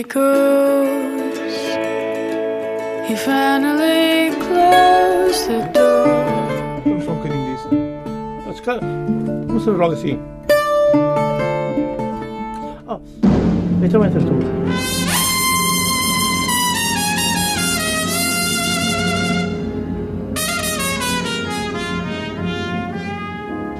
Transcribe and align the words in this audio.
echoes. 0.00 1.38
He 3.06 3.14
finally 3.16 4.30
closed 4.46 5.46
the 5.48 5.60
door. 5.74 6.06
Vamos 6.84 7.04
só 7.04 7.12
um 7.12 7.16
bocadinho 7.16 7.54
disso. 7.54 7.68
Ah, 8.48 8.52
se 8.54 8.62
calhar, 8.62 8.80
começamos 9.46 9.78
logo 9.78 9.92
assim. 9.92 10.18
Oh, 12.88 13.00
então 13.82 14.04
entras 14.04 14.24
tu. 14.24 14.32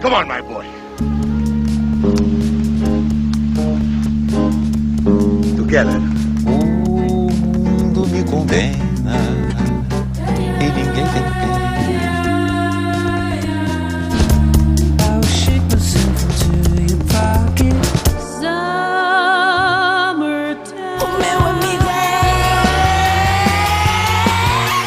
Come 0.02 0.14
on, 0.14 0.27
my 0.27 0.43
boy. 0.43 0.66
Together. 5.57 6.10
Condena 8.41 9.21
e 10.59 10.65
ninguém 10.65 10.95
tem 10.95 11.05
pena. 11.12 11.61
I'll 15.03 15.23
shake 15.25 15.67
myself 15.71 16.25
into 16.25 16.81
your 16.81 16.97
pocket. 17.05 17.77
Summertime. 18.41 18.81
O 21.03 21.07
meu 21.21 21.39
amigo 21.51 21.84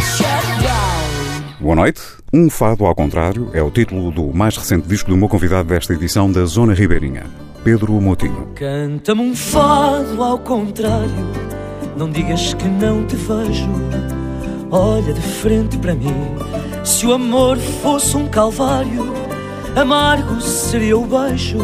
Shutdown. 0.01 1.61
Boa 1.61 1.75
noite. 1.75 2.01
Um 2.33 2.49
Fado 2.49 2.85
ao 2.85 2.95
Contrário 2.95 3.51
é 3.53 3.61
o 3.61 3.69
título 3.69 4.09
do 4.09 4.33
mais 4.33 4.57
recente 4.57 4.87
disco 4.87 5.11
do 5.11 5.17
meu 5.17 5.29
convidado 5.29 5.69
desta 5.69 5.93
edição 5.93 6.31
da 6.31 6.43
Zona 6.45 6.73
Ribeirinha, 6.73 7.25
Pedro 7.63 7.93
Motinho. 8.01 8.47
Canta-me 8.55 9.21
um 9.21 9.35
fado 9.35 10.23
ao 10.23 10.39
contrário. 10.39 11.32
Não 11.95 12.09
digas 12.09 12.53
que 12.53 12.67
não 12.67 13.05
te 13.05 13.15
vejo. 13.15 13.69
Olha 14.71 15.13
de 15.13 15.21
frente 15.21 15.77
para 15.77 15.93
mim. 15.93 16.35
Se 16.83 17.05
o 17.05 17.13
amor 17.13 17.57
fosse 17.57 18.17
um 18.17 18.27
calvário, 18.27 19.13
amargo 19.75 20.41
seria 20.41 20.97
o 20.97 21.05
beijo. 21.05 21.59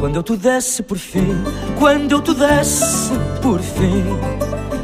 Quando 0.00 0.16
eu 0.16 0.22
te 0.22 0.36
desse 0.36 0.82
por 0.82 0.96
fim, 0.96 1.36
quando 1.78 2.12
eu 2.12 2.22
te 2.22 2.32
desse 2.32 3.12
por 3.42 3.60
fim, 3.60 4.04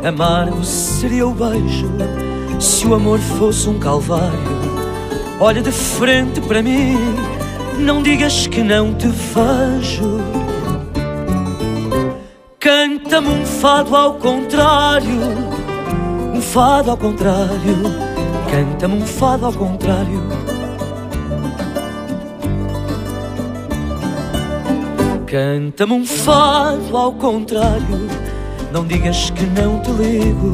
amargo 0.06 0.62
seria 0.62 1.26
o 1.26 1.32
beijo. 1.32 1.90
Se 2.60 2.86
o 2.86 2.94
amor 2.94 3.18
fosse 3.18 3.68
um 3.68 3.78
calvário, 3.78 4.38
olha 5.40 5.62
de 5.62 5.72
frente 5.72 6.40
para 6.42 6.62
mim. 6.62 6.96
Não 7.78 8.02
digas 8.02 8.46
que 8.46 8.62
não 8.62 8.94
te 8.94 9.08
vejo. 9.08 10.35
Canta-me 13.16 13.34
um 13.34 13.46
fado 13.46 13.96
ao 13.96 14.14
contrário, 14.16 15.20
um 16.34 16.40
fado 16.42 16.90
ao 16.90 16.98
contrário. 16.98 17.76
Canta-me 18.50 18.94
um 18.94 19.06
fado 19.06 19.46
ao 19.46 19.52
contrário. 19.54 20.22
Canta-me 25.26 25.92
um 25.94 26.04
fado 26.04 26.94
ao 26.94 27.10
contrário. 27.14 28.06
Não 28.70 28.84
digas 28.84 29.30
que 29.30 29.46
não 29.46 29.80
te 29.80 29.92
ligo. 29.92 30.52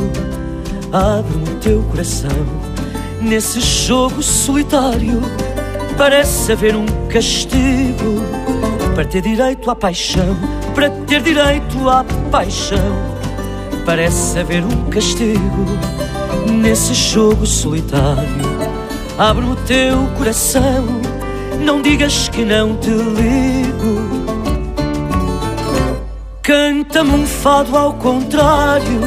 Abre-me 0.93 1.49
o 1.49 1.57
teu 1.57 1.83
coração 1.91 2.47
nesse 3.21 3.59
jogo 3.59 4.23
solitário. 4.23 5.21
Parece 5.99 6.53
haver 6.53 6.77
um 6.77 6.87
castigo 7.09 8.42
para 8.95 9.05
ter 9.05 9.23
direito 9.23 9.71
à 9.71 9.75
paixão. 9.75 10.37
Para 10.75 10.91
ter 10.91 11.23
direito 11.23 11.89
à 11.89 12.05
paixão. 12.31 12.79
Parece 13.85 14.39
haver 14.39 14.63
um 14.65 14.91
castigo 14.91 15.67
nesse 16.47 16.95
jogo 16.95 17.47
solitário. 17.47 18.53
Abre-me 19.19 19.53
o 19.53 19.57
teu 19.57 20.07
coração. 20.17 20.85
Não 21.61 21.81
digas 21.81 22.29
que 22.29 22.45
não 22.45 22.77
te 22.77 22.91
ligo. 22.91 24.23
Canta-me 26.43 27.11
um 27.13 27.27
fado 27.27 27.77
ao 27.77 27.93
contrário, 27.95 29.01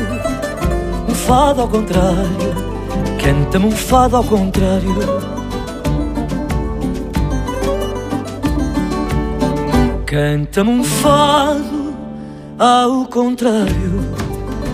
um 1.09 1.13
fado 1.13 1.61
ao 1.61 1.67
contrário. 1.67 2.55
Canta-me 3.21 3.65
um 3.65 3.71
fado 3.71 4.15
ao 4.15 4.23
contrário. 4.23 5.34
Canta-me 10.15 10.69
um 10.69 10.81
fado 10.81 11.93
ao 12.57 13.03
contrário. 13.03 13.99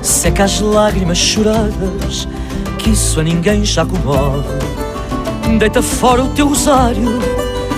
Seca 0.03 0.43
as 0.43 0.59
lágrimas 0.59 1.17
choradas, 1.17 2.27
que 2.77 2.91
isso 2.91 3.19
a 3.19 3.23
ninguém 3.23 3.65
já 3.65 3.83
comove. 3.83 4.47
Deita 5.57 5.81
fora 5.81 6.25
o 6.25 6.27
teu 6.35 6.47
rosário 6.47 7.17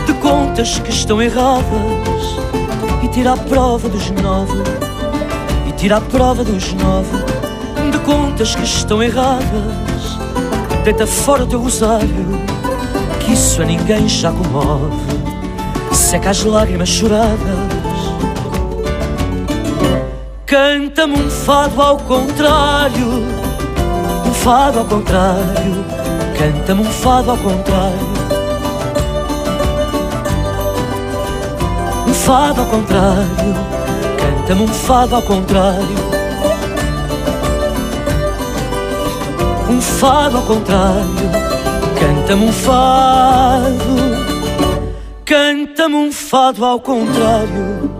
de 0.06 0.14
contas 0.16 0.78
que 0.80 0.90
estão 0.90 1.22
erradas 1.22 2.36
e 3.02 3.08
tira 3.08 3.32
a 3.32 3.38
prova 3.38 3.88
dos 3.88 4.10
nove. 4.10 4.62
E 5.70 5.72
tira 5.72 6.00
a 6.00 6.02
prova 6.02 6.44
dos 6.44 6.74
nove 6.74 7.18
de 7.90 7.98
contas 8.00 8.56
que 8.56 8.64
estão 8.66 9.02
erradas. 9.02 10.18
Deita 10.84 11.08
fora 11.08 11.46
o 11.46 11.48
teu 11.48 11.62
rosário, 11.62 12.26
que 13.22 13.32
isso 13.32 13.62
a 13.62 13.66
ninguém 13.66 14.10
já 14.10 14.34
comove. 14.34 15.13
Seca 16.14 16.30
as 16.30 16.44
lágrimas 16.44 16.90
choradas. 16.90 17.40
Canta-me 20.46 21.16
um 21.16 21.28
fado 21.28 21.82
ao 21.82 21.98
contrário, 21.98 23.08
um 24.24 24.32
fado 24.32 24.78
ao 24.78 24.86
contrário. 24.86 25.84
Canta-me 26.38 26.82
um 26.82 26.92
fado 26.92 27.32
ao 27.32 27.38
contrário. 27.38 27.98
Um 32.08 32.14
fado 32.14 32.62
ao 32.62 32.68
contrário, 32.68 33.56
canta-me 34.20 34.62
um 34.62 34.68
fado 34.68 35.16
ao 35.16 35.22
contrário. 35.24 35.98
Um 39.68 39.82
fado 39.82 40.38
ao 40.38 40.44
contrário, 40.44 41.32
canta-me 42.00 42.46
um 42.46 42.54
fado. 42.54 44.13
Canta-me 45.76 45.96
um 45.96 46.12
fado 46.12 46.64
ao 46.64 46.80
contrário. 46.80 47.96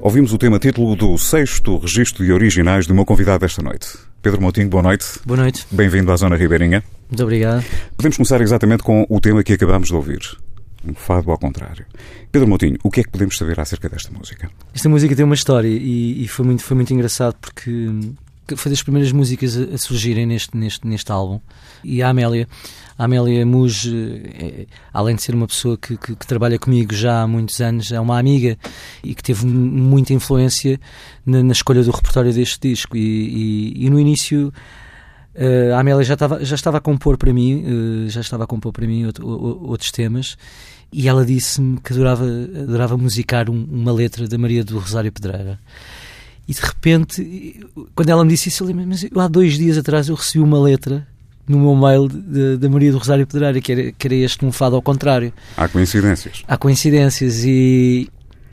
Ouvimos 0.00 0.32
o 0.32 0.38
tema 0.38 0.56
título 0.60 0.94
do 0.94 1.18
sexto 1.18 1.78
registro 1.78 2.24
de 2.24 2.30
originais 2.32 2.86
do 2.86 2.94
meu 2.94 3.04
convidado 3.04 3.40
desta 3.40 3.60
noite. 3.60 3.88
Pedro 4.22 4.40
Motinho, 4.40 4.68
boa 4.68 4.84
noite. 4.84 5.04
Boa 5.24 5.40
noite, 5.40 5.66
Bem-vindo 5.68 6.12
à 6.12 6.16
Zona 6.16 6.36
Ribeirinha. 6.36 6.84
muito 7.10 7.22
obrigado. 7.24 7.64
Podemos 7.96 8.16
começar 8.16 8.40
exatamente 8.40 8.84
com 8.84 9.04
o 9.08 9.20
tema 9.20 9.42
que 9.42 9.52
acabamos 9.54 9.88
de 9.88 9.96
ouvir. 9.96 10.20
Um 10.88 10.94
Fado 10.94 11.28
ao 11.32 11.38
Contrário. 11.38 11.84
Pedro 12.30 12.46
Motinho, 12.46 12.78
o 12.84 12.90
que 12.92 13.00
é 13.00 13.02
que 13.02 13.10
podemos 13.10 13.36
saber 13.36 13.58
acerca 13.58 13.88
desta 13.88 14.12
música? 14.16 14.48
Esta 14.72 14.88
música 14.88 15.16
tem 15.16 15.24
uma 15.24 15.34
história 15.34 15.66
e, 15.66 16.22
e 16.22 16.28
foi, 16.28 16.46
muito, 16.46 16.62
foi 16.62 16.76
muito 16.76 16.94
engraçado 16.94 17.34
porque 17.40 17.90
hum, 18.52 18.56
foi 18.56 18.70
das 18.70 18.82
primeiras 18.82 19.12
músicas 19.12 19.56
a, 19.56 19.76
surgirem 19.78 20.26
neste, 20.26 20.56
neste, 20.56 20.86
neste 20.86 21.10
álbum. 21.12 21.40
E 21.84 22.02
a 22.02 22.08
Amélia, 22.08 22.48
a 22.98 23.04
Amélia 23.04 23.44
Muj, 23.46 23.86
eh, 23.88 24.44
é, 24.44 24.66
além 24.92 25.14
de 25.16 25.22
ser 25.22 25.34
uma 25.34 25.46
pessoa 25.46 25.76
que, 25.76 25.96
que, 25.96 26.14
que 26.16 26.26
trabalha 26.26 26.58
comigo 26.58 26.94
já 26.94 27.22
há 27.22 27.26
muitos 27.26 27.60
anos, 27.60 27.90
é 27.92 28.00
uma 28.00 28.18
amiga 28.18 28.56
e 29.02 29.14
que 29.14 29.22
teve 29.22 29.46
muita 29.46 30.12
influência 30.12 30.80
na, 31.24 31.42
na 31.42 31.52
escolha 31.52 31.82
do 31.82 31.90
repertório 31.90 32.32
deste 32.32 32.68
disco. 32.68 32.96
E, 32.96 33.00
e- 33.00 33.86
e 33.86 33.90
no 33.90 33.98
início. 34.00 34.52
eh, 35.34 35.70
a 35.74 35.80
Amélia 35.80 36.02
já 36.04 36.14
estava, 36.14 36.44
já 36.44 36.54
estava 36.54 36.78
a 36.78 36.80
compor 36.80 37.16
para 37.18 37.32
mim, 37.32 38.04
eh, 38.06 38.08
já 38.08 38.20
estava 38.22 38.44
a 38.44 38.46
compor 38.46 38.72
para 38.72 38.86
mim 38.86 39.04
outro- 39.04 39.26
outros 39.28 39.90
temas, 39.90 40.36
e 40.90 41.08
ela 41.08 41.26
disse-me 41.26 41.78
que 41.80 41.92
adorava, 41.92 42.24
adorava 42.24 42.96
musicar 42.96 43.50
um- 43.50 43.66
uma 43.70 43.92
letra 43.92 44.26
da 44.26 44.38
Maria 44.38 44.64
do 44.64 44.78
Rosário 44.78 45.12
Pedreira. 45.12 45.58
E 46.48 46.52
de 46.54 46.60
repente, 46.60 47.60
quando 47.94 48.08
ela 48.08 48.24
me 48.24 48.30
disse 48.30 48.48
isso, 48.48 48.62
eu 48.62 48.68
lembro, 48.68 48.86
mas 48.86 49.02
eu 49.02 49.20
há 49.20 49.26
dois 49.28 49.58
dias 49.58 49.76
atrás 49.78 50.08
eu 50.08 50.14
recebi 50.14 50.42
uma 50.44 50.60
letra 50.60 51.06
no 51.48 51.58
meu 51.58 51.74
mail 51.76 52.08
da 52.58 52.68
Maria 52.68 52.90
do 52.92 52.98
Rosário 52.98 53.26
Pedreira, 53.26 53.60
que 53.60 53.72
era, 53.72 53.92
que 53.92 54.06
era 54.08 54.14
este 54.14 54.44
um 54.44 54.50
fado 54.52 54.74
ao 54.76 54.82
contrário. 54.82 55.32
Há 55.56 55.68
coincidências. 55.68 56.42
Há 56.46 56.56
coincidências 56.56 57.44
e, 57.44 58.08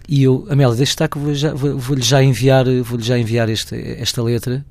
e 0.07 0.23
eu, 0.23 0.45
Amélia, 0.49 0.75
deixa 0.75 0.91
estar 0.93 1.07
que 1.07 1.17
eu 1.17 1.21
vou 1.21 1.33
já- 1.35 1.53
vou- 1.53 1.77
vou-lhe 1.77 2.01
já 2.03 2.23
enviar, 2.23 2.65
vou-lhe 2.83 3.03
já 3.03 3.17
enviar 3.17 3.49
esta, 3.49 3.75
esta 3.75 4.21
letra. 4.23 4.65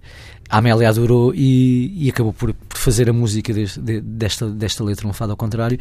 A 0.49 0.59
Amélia 0.59 0.89
adorou 0.89 1.33
e, 1.35 1.95
e 1.97 2.11
acabou 2.11 2.33
por, 2.33 2.53
por 2.53 2.77
fazer 2.79 3.09
a 3.09 3.13
música 3.13 3.53
deste- 3.55 3.81
de- 3.81 4.01
desta, 4.01 4.49
desta 4.51 4.85
letra, 4.85 5.07
um 5.09 5.13
fado 5.13 5.31
ao 5.33 5.37
contrário, 5.37 5.79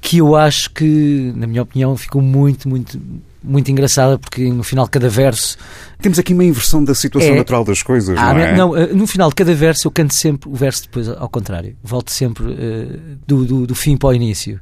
que 0.00 0.18
eu 0.18 0.36
acho 0.36 0.70
que, 0.70 1.32
na 1.34 1.46
minha 1.46 1.62
opinião, 1.62 1.96
ficou 1.96 2.20
muito, 2.20 2.68
muito, 2.68 3.00
muito 3.42 3.70
engraçada, 3.70 4.18
porque 4.18 4.50
no 4.50 4.62
final 4.62 4.84
de 4.84 4.90
cada 4.90 5.08
verso 5.08 5.56
Temos 6.00 6.18
aqui 6.18 6.32
uma 6.34 6.44
inversão 6.44 6.82
da 6.84 6.94
situação 6.94 7.32
É. 7.32 7.36
natural 7.36 7.64
das 7.64 7.82
coisas, 7.82 8.16
ah, 8.18 8.32
não 8.34 8.40
é? 8.40 8.56
não, 8.56 8.76
eh, 8.76 8.86
no 8.92 9.06
final 9.06 9.28
de 9.28 9.34
cada 9.34 9.54
verso 9.54 9.86
eu 9.86 9.90
canto 9.90 10.14
sempre 10.14 10.48
o 10.48 10.54
verso 10.54 10.82
depois 10.84 11.08
ao 11.08 11.28
contrário. 11.28 11.76
Volto 11.82 12.10
sempre 12.10 12.44
eh, 12.52 12.98
do, 13.26 13.44
do, 13.44 13.66
do 13.66 13.74
fim 13.74 13.96
para 13.96 14.08
o 14.10 14.14
início. 14.14 14.60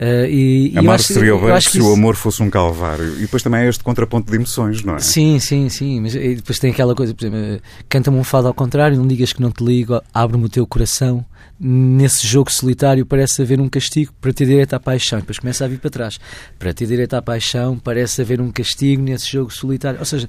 Uh, 0.00 0.24
e, 0.30 0.72
e 0.72 0.78
Amar 0.78 0.94
acho- 0.94 1.12
seria 1.12 1.36
o 1.36 1.46
eu 1.46 1.54
acho 1.54 1.66
que 1.66 1.72
se 1.72 1.78
o 1.78 1.82
isso- 1.82 1.92
amor 1.92 2.16
fosse 2.16 2.42
um 2.42 2.48
calvário. 2.48 3.16
E 3.18 3.20
depois 3.20 3.42
também 3.42 3.60
há 3.60 3.68
este 3.68 3.84
contraponto 3.84 4.30
de 4.30 4.36
emoções, 4.36 4.82
não 4.82 4.96
é? 4.96 4.98
Sim, 4.98 5.38
sim, 5.38 5.68
sim. 5.68 6.00
Mas 6.00 6.14
e 6.14 6.36
depois 6.36 6.58
tem 6.58 6.70
aquela 6.70 6.94
coisa, 6.94 7.14
por 7.14 7.26
exemplo, 7.26 7.60
canta-me 7.86 8.16
um 8.16 8.24
fado 8.24 8.48
ao 8.48 8.54
contrário, 8.54 8.96
não 8.96 9.06
digas 9.06 9.32
que 9.34 9.42
não 9.42 9.50
te 9.50 9.62
ligo, 9.62 10.00
abre-me 10.14 10.44
o 10.46 10.48
teu 10.48 10.66
coração. 10.66 11.22
Nesse 11.62 12.26
jogo 12.26 12.50
solitário 12.50 13.04
parece 13.04 13.42
haver 13.42 13.60
um 13.60 13.68
castigo 13.68 14.10
para 14.18 14.32
ter 14.32 14.46
direito 14.46 14.72
à 14.72 14.80
paixão. 14.80 15.18
E 15.18 15.20
depois 15.20 15.38
começa 15.38 15.66
a 15.66 15.68
vir 15.68 15.78
para 15.78 15.90
trás. 15.90 16.18
Para 16.58 16.72
ter 16.72 16.86
direito 16.86 17.12
à 17.12 17.20
paixão 17.20 17.78
parece 17.78 18.22
haver 18.22 18.40
um 18.40 18.50
castigo 18.50 19.02
nesse 19.02 19.30
jogo 19.30 19.50
solitário. 19.52 19.98
Ou 19.98 20.06
seja, 20.06 20.26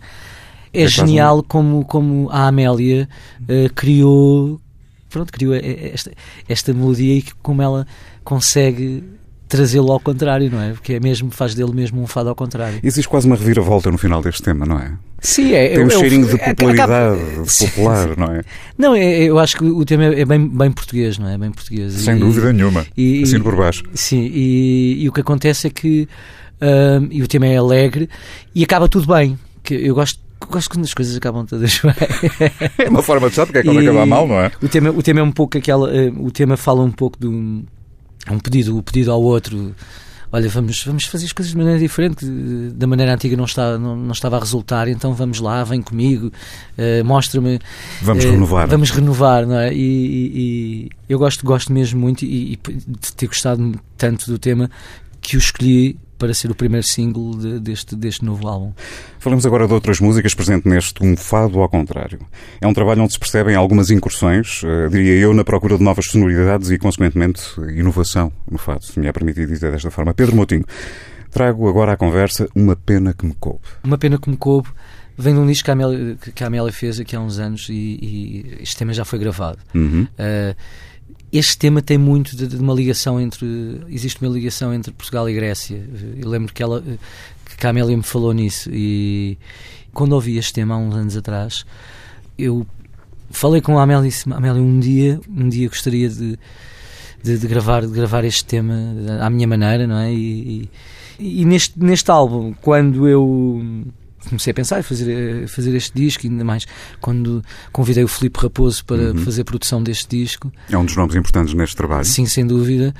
é, 0.74 0.84
É 0.84 0.88
genial 0.90 1.42
como, 1.44 1.86
como 1.86 2.30
a 2.30 2.48
Amélia 2.48 3.08
eh, 3.48 3.70
criou, 3.74 4.60
pronto, 5.10 5.32
criou 5.32 5.54
esta, 5.54 6.12
esta 6.50 6.74
melodia 6.74 7.14
e 7.20 7.24
como 7.42 7.62
ela 7.62 7.88
consegue 8.26 9.02
trazê-lo 9.52 9.92
ao 9.92 10.00
contrário, 10.00 10.50
não 10.50 10.62
é? 10.62 10.72
Porque 10.72 10.94
é 10.94 11.00
mesmo, 11.00 11.30
faz 11.30 11.54
dele 11.54 11.74
mesmo 11.74 12.02
um 12.02 12.08
fado 12.08 12.30
ao 12.30 12.36
contrário. 12.36 12.80
Existe 12.82 13.08
quase 13.10 13.28
uma 13.28 13.36
reviravolta 13.36 13.92
no 13.92 13.98
final 13.98 14.22
deste 14.22 14.42
tema, 14.42 14.66
não 14.66 14.80
é? 14.80 14.94
Sim, 15.20 15.54
é, 15.54 15.70
Tem 15.76 15.84
um 15.84 15.90
é- 15.90 15.94
é- 15.94 16.00
cheirinho 16.00 16.26
de 16.28 16.36
é- 16.42 16.50
popularidade, 16.54 16.94
acaba- 17.22 17.44
de 17.44 17.58
popular, 17.68 18.18
não 18.18 18.28
é? 18.34 18.42
Não, 18.78 18.96
é- 18.96 19.24
eu 19.24 19.38
acho 19.38 19.58
que 19.58 19.64
o 19.66 19.84
tema 19.86 20.06
é 20.06 20.26
bem, 20.26 20.48
bem 20.48 20.72
português, 20.72 21.18
não 21.20 21.28
é? 21.30 21.38
Bem 21.38 21.52
português. 21.52 21.94
Sem 21.94 22.16
E- 22.16 22.20
dúvida 22.20 22.52
nenhuma. 22.54 22.86
e- 22.98 23.22
Assino 23.24 23.44
por 23.44 23.56
baixo. 23.56 23.84
Sim, 23.94 24.22
e, 24.34 25.04
e 25.04 25.10
o 25.10 25.12
que 25.12 25.20
acontece 25.22 25.68
é 25.68 25.70
que 25.70 26.08
ahm, 26.62 27.08
e 27.12 27.22
o 27.22 27.28
tema 27.28 27.46
é 27.48 27.58
alegre 27.58 28.10
e 28.56 28.64
acaba 28.64 28.88
tudo 28.88 29.06
bem. 29.14 29.38
Que 29.64 29.76
eu 29.76 29.94
gosto, 29.94 30.20
gosto 30.50 30.70
quando 30.72 30.86
as 30.86 30.94
coisas 30.94 31.16
acabam 31.16 31.46
todas 31.46 31.80
bem. 31.84 31.94
É 32.80 32.90
uma 32.90 33.04
forma 33.04 33.28
de 33.28 33.34
estar, 33.34 33.46
porque 33.46 33.60
é 33.60 33.64
quando 33.64 33.82
E 33.82 33.88
acabar 33.88 34.06
mal, 34.08 34.28
não 34.28 34.40
é? 34.40 34.52
O 34.62 34.68
tema, 34.70 34.90
o 34.90 35.04
tema 35.04 35.20
é 35.20 35.24
um 35.24 35.32
pouco 35.32 35.58
aquela. 35.58 35.94
eh, 35.96 36.12
o 36.18 36.32
tema 36.32 36.58
fala 36.58 36.82
um 36.82 36.92
pouco 36.92 37.20
de 37.20 37.28
um, 37.28 37.64
é 37.64 37.81
um 38.30 38.40
pedido, 38.40 38.78
o 38.78 38.84
pedido 38.84 39.12
ao 39.12 39.22
outro. 39.22 39.76
Olha, 40.34 40.48
vamos, 40.48 40.82
vamos 40.86 41.04
fazer 41.06 41.26
as 41.26 41.34
coisas 41.34 41.52
de 41.52 41.58
maneira 41.58 41.78
diferente, 41.78 42.26
da 42.74 42.88
maneira 42.88 43.14
antiga 43.14 43.36
não, 43.36 43.44
está, 43.44 43.78
não, 43.78 43.98
não 43.98 44.14
estava 44.14 44.38
a 44.38 44.40
resultar, 44.40 44.88
então 44.88 45.14
vamos 45.14 45.42
lá, 45.42 45.62
vem 45.66 45.82
comigo, 45.82 46.32
eh, 46.78 47.04
mostra-me. 47.04 47.60
Vamos 48.02 48.24
eh, 48.24 48.32
renovar. 48.32 48.68
Vamos 48.70 48.92
renovar, 48.92 49.46
não 49.46 49.58
é? 49.60 49.74
E, 49.74 49.78
e- 49.78 50.84
e 50.86 50.90
eu 51.10 51.20
gosto, 51.20 51.46
gosto 51.46 51.74
mesmo 51.74 52.00
muito 52.00 52.24
e, 52.24 52.54
e 52.54 52.56
de 52.88 53.14
ter 53.14 53.28
gostado 53.28 53.78
tanto 53.98 54.32
do 54.32 54.40
tema 54.40 54.72
que 55.20 55.36
o 55.36 55.40
escolhi 55.40 56.00
para 56.22 56.36
ser 56.36 56.52
o 56.52 56.56
primeiro 56.56 56.86
single 56.86 57.36
de- 57.36 57.60
deste, 57.60 57.96
deste 57.96 58.24
novo 58.24 58.48
álbum. 58.48 58.72
Falamos 59.18 59.44
agora 59.44 59.68
de 59.68 59.74
outras 59.74 60.00
músicas 60.00 60.36
presente 60.36 60.68
neste 60.70 61.04
Um 61.04 61.18
Fado 61.18 61.60
ao 61.60 61.68
Contrário. 61.68 62.20
É 62.62 62.68
um 62.68 62.74
trabalho 62.76 63.02
onde 63.02 63.14
se 63.14 63.18
percebem 63.20 63.56
algumas 63.56 63.90
incursões, 63.90 64.62
eh, 64.64 64.88
diria 64.90 65.16
eu, 65.16 65.34
na 65.34 65.44
procura 65.44 65.80
de 65.80 65.84
novas 65.84 66.06
sonoridades 66.06 66.70
e, 66.70 66.78
consequentemente, 66.78 67.42
inovação 67.76 68.32
no 68.50 68.60
fado, 68.60 68.86
se 68.86 69.00
me 69.00 69.08
é 69.08 69.12
permitido 69.12 69.48
dizer 69.52 69.72
desta 69.72 69.90
forma. 69.90 70.14
Pedro 70.14 70.36
Moutinho, 70.36 70.64
trago 71.32 71.68
agora 71.68 71.94
à 71.94 71.98
conversa 71.98 72.48
Uma 72.54 72.76
Pena 72.76 73.16
que 73.16 73.26
me 73.26 73.34
coube. 73.34 73.62
Uma 73.84 73.98
pena 73.98 74.20
que 74.20 74.30
me 74.30 74.38
coube. 74.38 74.70
Vem 75.18 75.34
de 75.34 75.40
um 75.40 75.48
disco 75.48 75.66
que 75.66 75.72
a 75.72 75.74
Amélia, 75.74 76.18
que 76.36 76.44
a 76.44 76.48
Amélia 76.48 76.72
fez 76.72 77.00
aqui 77.00 77.16
há 77.16 77.20
uns 77.20 77.40
anos 77.40 77.68
e, 77.70 77.74
e 77.74 78.58
este 78.62 78.78
tema 78.78 78.94
já 78.94 79.04
foi 79.04 79.18
gravado. 79.20 79.58
Uhum. 79.74 80.04
Uh, 80.04 80.56
este 81.32 81.58
tema 81.58 81.82
tem 81.82 81.98
muito 81.98 82.36
de, 82.36 82.48
de 82.48 82.58
uma 82.58 82.74
ligação 82.74 83.20
entre. 83.20 83.46
Existe 83.90 84.22
uma 84.22 84.32
ligação 84.34 84.74
entre 84.74 84.92
Portugal 84.92 85.30
e 85.30 85.34
Grécia. 85.34 85.82
Eu 86.18 86.28
lembro 86.30 86.54
que, 86.54 86.62
ela, 86.62 86.84
que 87.58 87.66
a 87.66 87.70
Amélia 87.70 87.96
me 87.96 88.04
falou 88.04 88.34
nisso. 88.34 88.70
E 88.72 89.38
quando 89.94 90.14
ouvi 90.14 90.38
este 90.38 90.54
tema 90.54 90.76
há 90.76 90.78
uns 90.78 90.94
anos 90.94 91.16
atrás, 91.16 91.66
eu 92.38 92.68
falei 93.30 93.62
com 93.62 93.80
a 93.80 93.84
Amélia 93.84 94.06
e 94.06 94.10
disse: 94.10 94.32
Amélia, 94.32 94.62
um 94.62 94.80
dia, 94.80 95.22
um 95.30 95.48
dia 95.48 95.70
gostaria 95.70 96.10
de, 96.10 96.38
de, 97.24 97.38
de 97.38 97.48
gravar, 97.48 97.82
de 97.82 97.94
gravar 97.94 98.26
este 98.26 98.44
tema 98.44 98.76
à 99.22 99.30
minha 99.30 99.48
maneira, 99.48 99.88
não 99.88 99.98
é? 99.98 100.14
E, 100.14 100.70
e, 101.18 101.42
e 101.42 101.46
neste, 101.46 101.80
neste 101.82 102.12
álbum, 102.12 102.54
quando 102.62 103.08
eu 103.08 103.86
comecei 104.28 104.52
a 104.52 104.54
pensar 104.54 104.80
em 104.80 104.84
fazer, 104.84 105.48
fazer 105.48 105.76
este 105.76 105.94
disco, 105.94 106.26
ainda 106.26 106.44
mais 106.44 106.66
quando 107.00 107.44
convidei 107.72 108.04
o 108.04 108.08
Filipe 108.08 108.40
Raposo 108.40 108.86
para 108.86 109.16
fazer 109.16 109.42
a 109.42 109.46
produção 109.46 109.82
deste 109.82 110.08
disco. 110.18 110.52
É 110.70 110.78
um 110.78 110.86
dos 110.86 110.96
nomes 110.96 111.16
importantes 111.16 111.54
neste 111.54 111.76
trabalho. 111.76 112.06
Sim, 112.06 112.26
sem 112.26 112.46
dúvida. 112.46 112.94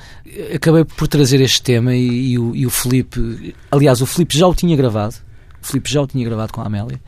Acabei 0.54 0.84
por 0.84 1.08
trazer 1.08 1.40
este 1.40 1.62
tema 1.62 1.94
e, 1.94 2.32
e 2.32 2.38
o, 2.38 2.54
e 2.54 2.66
o 2.66 2.70
Filipe, 2.70 3.54
aliás, 3.70 4.00
o 4.00 4.06
Filipe 4.06 4.36
já 4.36 4.46
o 4.46 4.54
tinha 4.54 4.76
gravado. 4.76 5.14
O 5.62 5.66
Filipe 5.66 5.90
já 5.90 6.02
o 6.02 6.06
tinha 6.06 6.24
gravado 6.24 6.52
com 6.52 6.60
a 6.60 6.66
Amélia. 6.66 7.00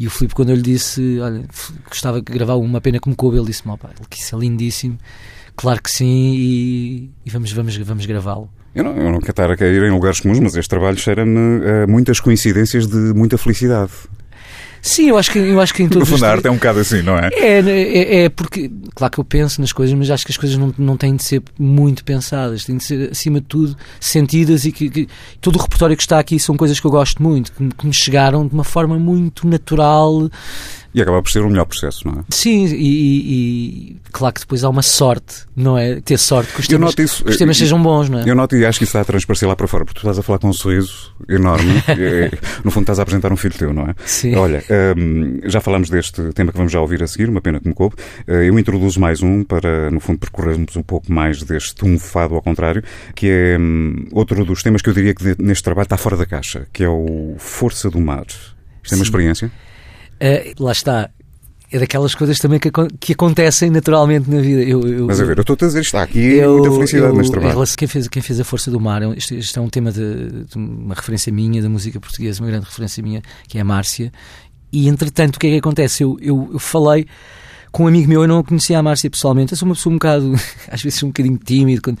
E 0.00 0.06
o 0.06 0.10
Filipe, 0.10 0.34
quando 0.34 0.48
eu 0.48 0.56
lhe 0.56 0.62
disse, 0.62 1.20
olha, 1.20 1.44
gostava 1.86 2.20
de 2.20 2.32
gravar 2.32 2.56
uma 2.56 2.80
pena 2.80 2.98
que 2.98 3.08
me 3.08 3.14
coube, 3.14 3.36
ele 3.36 3.46
disse-me, 3.46 3.76
que 4.08 4.18
isso 4.18 4.34
é 4.34 4.38
lindíssimo. 4.38 4.98
Claro 5.54 5.82
que 5.82 5.90
sim, 5.90 6.34
e, 6.34 7.10
e 7.24 7.30
vamos, 7.30 7.52
vamos, 7.52 7.76
vamos 7.76 8.06
gravá-lo. 8.06 8.50
Eu 8.74 8.84
não, 8.84 8.96
eu 8.96 9.12
não 9.12 9.20
quero 9.20 9.32
estar 9.32 9.50
a 9.50 9.56
cair 9.56 9.82
em 9.82 9.90
lugares 9.90 10.20
comuns, 10.20 10.40
mas 10.40 10.56
este 10.56 10.68
trabalho 10.68 10.96
cheira-me 10.96 11.60
a 11.66 11.86
muitas 11.86 12.20
coincidências 12.20 12.86
de 12.86 12.96
muita 13.14 13.36
felicidade. 13.36 13.92
Sim, 14.84 15.10
eu 15.10 15.16
acho 15.16 15.30
que, 15.30 15.38
eu 15.38 15.60
acho 15.60 15.72
que 15.72 15.84
em 15.84 15.86
No 15.86 15.92
todos 15.92 16.08
fundo, 16.08 16.16
os 16.16 16.22
a 16.24 16.32
arte 16.32 16.48
é 16.48 16.50
um 16.50 16.56
bocado 16.56 16.80
assim, 16.80 17.02
não 17.02 17.16
é? 17.16 17.28
É, 17.34 17.60
é, 17.60 18.24
é 18.24 18.28
porque, 18.28 18.68
claro 18.96 19.12
que 19.12 19.20
eu 19.20 19.24
penso 19.24 19.60
nas 19.60 19.72
coisas, 19.72 19.96
mas 19.96 20.10
acho 20.10 20.26
que 20.26 20.32
as 20.32 20.36
coisas 20.36 20.58
não, 20.58 20.74
não 20.76 20.96
têm 20.96 21.14
de 21.14 21.22
ser 21.22 21.40
muito 21.56 22.04
pensadas, 22.04 22.64
têm 22.64 22.78
de 22.78 22.82
ser, 22.82 23.10
acima 23.12 23.40
de 23.40 23.46
tudo, 23.46 23.76
sentidas 24.00 24.64
e 24.64 24.72
que, 24.72 24.90
que 24.90 25.08
todo 25.40 25.56
o 25.56 25.62
repertório 25.62 25.96
que 25.96 26.02
está 26.02 26.18
aqui 26.18 26.36
são 26.40 26.56
coisas 26.56 26.80
que 26.80 26.86
eu 26.86 26.90
gosto 26.90 27.22
muito, 27.22 27.52
que, 27.52 27.68
que 27.68 27.86
me 27.86 27.94
chegaram 27.94 28.44
de 28.44 28.52
uma 28.52 28.64
forma 28.64 28.98
muito 28.98 29.46
natural. 29.46 30.28
E 30.94 31.00
acaba 31.00 31.22
por 31.22 31.30
ser 31.30 31.40
o 31.40 31.48
melhor 31.48 31.64
processo, 31.64 32.06
não 32.06 32.20
é? 32.20 32.24
Sim, 32.28 32.66
e, 32.66 32.74
e- 32.74 33.92
e 33.92 33.96
claro 34.12 34.34
que 34.34 34.40
depois 34.40 34.62
há 34.62 34.68
uma 34.68 34.82
sorte, 34.82 35.46
não 35.56 35.78
é? 35.78 36.00
Ter 36.02 36.18
sorte 36.18 36.52
que 36.52 36.60
os 36.60 36.68
temas, 36.68 36.94
isso. 36.98 37.24
que 37.24 37.30
os 37.30 37.36
temas 37.38 37.56
Eu- 37.56 37.60
sejam 37.64 37.82
bons, 37.82 38.08
não 38.10 38.18
é? 38.18 38.28
Eu 38.28 38.34
noto 38.34 38.54
e 38.56 38.66
acho 38.66 38.78
que 38.78 38.84
isso 38.84 38.90
está 38.90 39.00
a 39.00 39.04
transparecer 39.04 39.48
lá 39.48 39.56
para 39.56 39.66
fora, 39.66 39.84
porque 39.86 39.98
tu 39.98 40.02
estás 40.02 40.18
a 40.18 40.22
falar 40.22 40.38
com 40.38 40.48
um 40.48 40.52
sorriso 40.52 41.14
enorme. 41.28 41.72
É, 41.88 42.30
no 42.62 42.70
fundo, 42.70 42.82
estás 42.82 42.98
a 42.98 43.02
apresentar 43.02 43.32
um 43.32 43.36
filho 43.36 43.54
teu, 43.56 43.72
não 43.72 43.84
é? 43.84 43.94
Sim. 44.04 44.34
Olha, 44.36 44.62
hum, 44.96 45.40
já 45.44 45.60
falámos 45.62 45.88
deste 45.88 46.22
tema 46.34 46.52
que 46.52 46.58
vamos 46.58 46.72
já 46.72 46.80
ouvir 46.80 47.02
a 47.02 47.06
seguir, 47.06 47.28
uma 47.30 47.40
pena 47.40 47.58
que 47.58 47.66
me 47.68 47.74
coube. 47.74 47.96
Eh, 48.26 48.48
eu 48.50 48.58
introduzo 48.58 49.00
mais 49.00 49.22
um 49.22 49.42
para, 49.44 49.90
no 49.90 49.98
fundo, 50.00 50.18
percorrermos 50.18 50.76
um 50.76 50.82
pouco 50.82 51.10
mais 51.10 51.42
deste 51.42 51.84
um 51.86 51.98
fado 51.98 52.34
ao 52.34 52.42
contrário, 52.42 52.82
que 53.14 53.28
é 53.28 53.56
hum, 53.58 54.06
outro 54.12 54.44
dos 54.44 54.62
temas 54.62 54.82
que 54.82 54.90
eu 54.90 54.94
diria 54.94 55.14
que 55.14 55.36
neste 55.42 55.64
trabalho 55.64 55.86
está 55.86 55.96
fora 55.96 56.16
da 56.18 56.26
caixa, 56.26 56.66
que 56.72 56.84
é 56.84 56.88
o 56.88 57.34
Força 57.38 57.88
do 57.88 57.98
Mar. 58.00 58.26
Isto 58.26 58.92
é 58.92 58.96
uma 58.96 58.96
Sim. 58.96 59.02
experiência? 59.02 59.50
Eh, 60.24 60.54
lá 60.58 60.72
está. 60.72 61.10
É 61.74 61.78
daquelas 61.78 62.14
coisas 62.14 62.38
também 62.38 62.60
que, 62.60 62.70
que 63.00 63.14
acontecem 63.14 63.70
naturalmente 63.70 64.28
na 64.30 64.42
vida. 64.42 64.62
Eu, 64.62 64.86
eu- 64.86 65.06
Mas 65.06 65.18
a 65.20 65.24
ver, 65.24 65.38
eu 65.38 65.40
estou 65.40 65.54
a 65.58 65.66
dizer, 65.66 65.80
está 65.80 66.02
aqui 66.02 66.34
Eu- 66.34 66.52
muita 66.58 66.70
felicidade 66.70 67.12
eu- 67.12 67.16
neste 67.16 67.32
trabalho. 67.32 67.52
relação- 67.54 67.76
Quem 67.78 67.88
fez, 67.88 68.08
quem 68.08 68.22
fez 68.22 68.38
A 68.40 68.44
Força 68.44 68.70
do 68.70 68.78
Mar, 68.78 69.02
é 69.02 69.06
isto, 69.16 69.34
isto 69.34 69.58
é 69.58 69.62
um 69.62 69.70
tema 69.70 69.90
de, 69.90 70.44
de 70.44 70.56
uma 70.56 70.94
referência 70.94 71.32
minha 71.32 71.62
da 71.62 71.70
música 71.70 71.98
portuguesa, 71.98 72.42
uma 72.42 72.50
grande 72.50 72.66
referência 72.66 73.02
minha, 73.02 73.22
que 73.48 73.56
é 73.56 73.62
a 73.62 73.64
Márcia. 73.64 74.12
E 74.70 74.86
entretanto, 74.86 75.36
o 75.36 75.38
que 75.38 75.46
é 75.46 75.50
que 75.50 75.56
acontece? 75.56 76.02
Eu, 76.02 76.18
eu, 76.20 76.50
eu 76.52 76.58
falei 76.58 77.06
com 77.72 77.84
um 77.84 77.86
amigo 77.88 78.08
meu, 78.08 78.22
eu 78.22 78.28
não 78.28 78.42
conhecia 78.42 78.78
a 78.78 78.82
Márcia 78.82 79.10
pessoalmente, 79.10 79.52
eu 79.52 79.58
sou 79.58 79.66
uma 79.66 79.74
pessoa 79.74 79.92
um 79.92 79.96
bocado, 79.96 80.32
às 80.70 80.82
vezes 80.82 81.02
um 81.02 81.08
bocadinho 81.08 81.38
tímido, 81.38 81.82
quando 81.82 81.98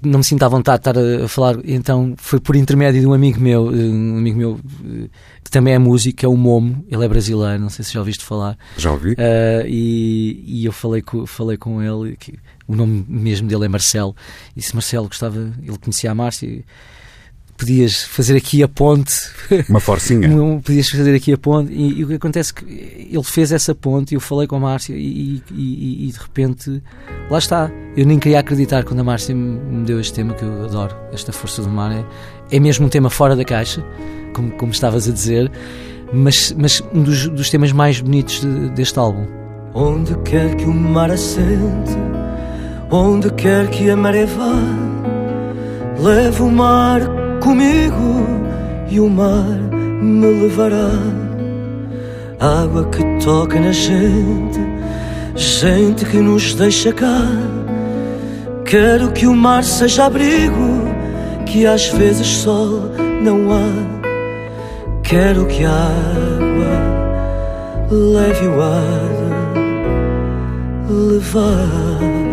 não 0.00 0.20
me 0.20 0.24
sinto 0.24 0.42
à 0.44 0.48
vontade 0.48 0.82
de 0.82 0.88
estar 0.88 0.98
a, 0.98 1.24
a 1.24 1.28
falar, 1.28 1.56
então 1.64 2.14
foi 2.16 2.40
por 2.40 2.56
intermédio 2.56 3.00
de 3.00 3.06
um 3.06 3.12
amigo 3.12 3.40
meu, 3.40 3.70
eh, 3.70 3.74
um 3.74 4.16
amigo 4.16 4.38
meu 4.38 4.60
eh, 4.84 5.08
que 5.42 5.50
também 5.50 5.74
é 5.74 5.78
músico, 5.78 6.18
que 6.18 6.24
é 6.24 6.28
o 6.28 6.36
Momo, 6.36 6.84
ele 6.88 7.04
é 7.04 7.08
brasileiro, 7.08 7.60
não 7.60 7.68
sei 7.68 7.84
se 7.84 7.92
já 7.92 7.98
ouviste 7.98 8.24
falar. 8.24 8.56
Já 8.76 8.92
ouvi? 8.92 9.12
Uh, 9.12 9.66
e, 9.66 10.44
e 10.46 10.64
eu 10.64 10.72
falei 10.72 11.02
com, 11.02 11.26
falei 11.26 11.56
com 11.56 11.82
ele, 11.82 12.16
que 12.16 12.38
o 12.66 12.76
nome 12.76 13.04
mesmo 13.08 13.48
dele 13.48 13.64
é 13.64 13.68
Marcelo, 13.68 14.14
e 14.56 14.60
disse 14.60 14.74
Marcelo 14.74 15.08
gostava, 15.08 15.36
ele 15.60 15.78
conhecia 15.78 16.10
a 16.10 16.14
Márcia, 16.14 16.46
e 16.46 16.64
podias 17.62 18.02
fazer 18.04 18.36
aqui 18.36 18.62
a 18.62 18.68
ponte, 18.68 19.12
Uma 19.68 19.78
forcinha. 19.80 20.28
podias 20.64 20.88
fazer 20.88 21.14
aqui 21.14 21.32
a 21.32 21.38
ponte, 21.38 21.72
e, 21.72 22.00
e 22.00 22.04
o 22.04 22.08
que 22.08 22.14
acontece 22.14 22.52
é 22.56 22.60
que 22.60 23.08
ele 23.12 23.22
fez 23.22 23.52
essa 23.52 23.74
ponte, 23.74 24.12
e 24.12 24.14
eu 24.16 24.20
falei 24.20 24.46
com 24.48 24.56
a 24.56 24.60
Márcia, 24.60 24.94
e, 24.94 24.98
e- 24.98 25.42
e- 25.54 26.08
e 26.08 26.12
de 26.12 26.18
repente, 26.18 26.82
lá 27.30 27.38
está. 27.38 27.70
Eu 27.96 28.04
nem 28.06 28.18
queria 28.18 28.40
acreditar 28.40 28.84
quando 28.84 29.00
a 29.00 29.04
Márcia 29.04 29.34
me 29.34 29.84
deu 29.84 30.00
este 30.00 30.14
tema, 30.14 30.34
que 30.34 30.42
eu 30.44 30.64
adoro, 30.64 30.94
esta 31.12 31.32
Força 31.32 31.62
do 31.62 31.68
Mar, 31.68 31.92
é, 31.92 32.04
é 32.56 32.58
mesmo 32.60 32.86
um 32.86 32.88
tema 32.88 33.08
fora 33.10 33.36
da 33.36 33.44
caixa, 33.44 33.84
como, 34.34 34.50
como 34.52 34.72
estavas 34.72 35.08
a 35.08 35.12
dizer, 35.12 35.50
mas, 36.12 36.52
mas 36.58 36.82
um 36.92 37.02
dos, 37.02 37.28
dos 37.28 37.48
temas 37.50 37.70
mais 37.72 38.00
bonitos 38.00 38.40
de- 38.40 38.70
deste 38.70 38.98
álbum. 38.98 39.26
Onde 39.74 40.14
quer 40.24 40.54
que 40.56 40.64
o 40.64 40.74
mar 40.74 41.10
assente, 41.10 41.92
onde 42.90 43.30
quer 43.34 43.70
que 43.70 43.88
a 43.90 43.96
maré 43.96 44.26
vá, 44.26 44.52
levo 45.98 46.46
o 46.46 46.52
mar 46.52 47.00
comigo 47.42 48.24
e 48.88 49.00
o 49.00 49.08
mar 49.08 49.58
me 50.00 50.26
levará. 50.26 50.90
Água 52.38 52.88
que 52.88 53.04
toca 53.24 53.60
na 53.60 53.72
gente, 53.72 54.60
gente 55.34 56.04
que 56.04 56.18
nos 56.18 56.54
deixa 56.54 56.92
cá. 56.92 57.26
Quero 58.64 59.12
que 59.12 59.26
o 59.26 59.34
mar 59.34 59.64
seja 59.64 60.06
abrigo, 60.06 60.84
que 61.44 61.66
às 61.66 61.88
vezes 61.88 62.26
sol 62.26 62.90
não 63.22 63.52
há. 63.52 64.02
Quero 65.02 65.46
que 65.46 65.64
a 65.64 65.70
água 65.70 66.72
leve 67.90 68.46
o 68.46 68.62
ar 68.62 69.12
levar. 70.88 72.31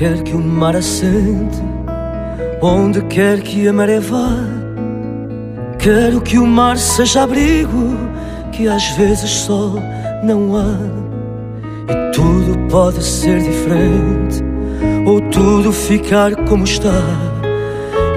Quer 0.00 0.22
que 0.22 0.34
o 0.34 0.38
mar 0.38 0.74
assente, 0.74 1.62
onde 2.62 3.02
quer 3.02 3.42
que 3.42 3.68
a 3.68 3.72
maré 3.74 4.00
vá, 4.00 4.34
quero 5.78 6.22
que 6.22 6.38
o 6.38 6.46
mar 6.46 6.78
seja 6.78 7.24
abrigo, 7.24 7.98
que 8.50 8.66
às 8.66 8.88
vezes 8.92 9.30
só 9.30 9.74
não 10.24 10.56
há. 10.56 10.74
E 11.92 12.12
tudo 12.12 12.58
pode 12.70 13.04
ser 13.04 13.42
diferente, 13.42 14.42
ou 15.04 15.20
tudo 15.20 15.70
ficar 15.70 16.34
como 16.46 16.64
está. 16.64 17.02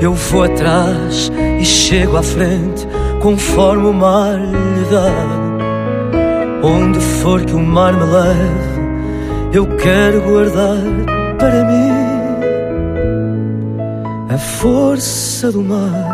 Eu 0.01 0.13
vou 0.13 0.43
atrás 0.43 1.29
e 1.59 1.65
chego 1.65 2.15
à 2.15 2.23
frente, 2.23 2.87
conforme 3.21 3.87
o 3.87 3.93
mar 3.93 4.39
lhe 4.39 4.85
dá. 4.89 6.65
Onde 6.65 6.97
for 7.01 7.43
que 7.43 7.53
o 7.53 7.59
mar 7.59 7.91
me 7.91 8.05
leve, 8.05 9.51
eu 9.51 9.67
quero 9.75 10.21
guardar 10.21 11.02
para 11.43 11.65
mim 11.65 11.91
a 14.33 14.38
força 14.38 15.51
do 15.51 15.62
mar 15.62 16.13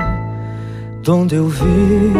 de 1.04 1.12
onde 1.12 1.36
eu 1.36 1.48
vim. 1.48 2.14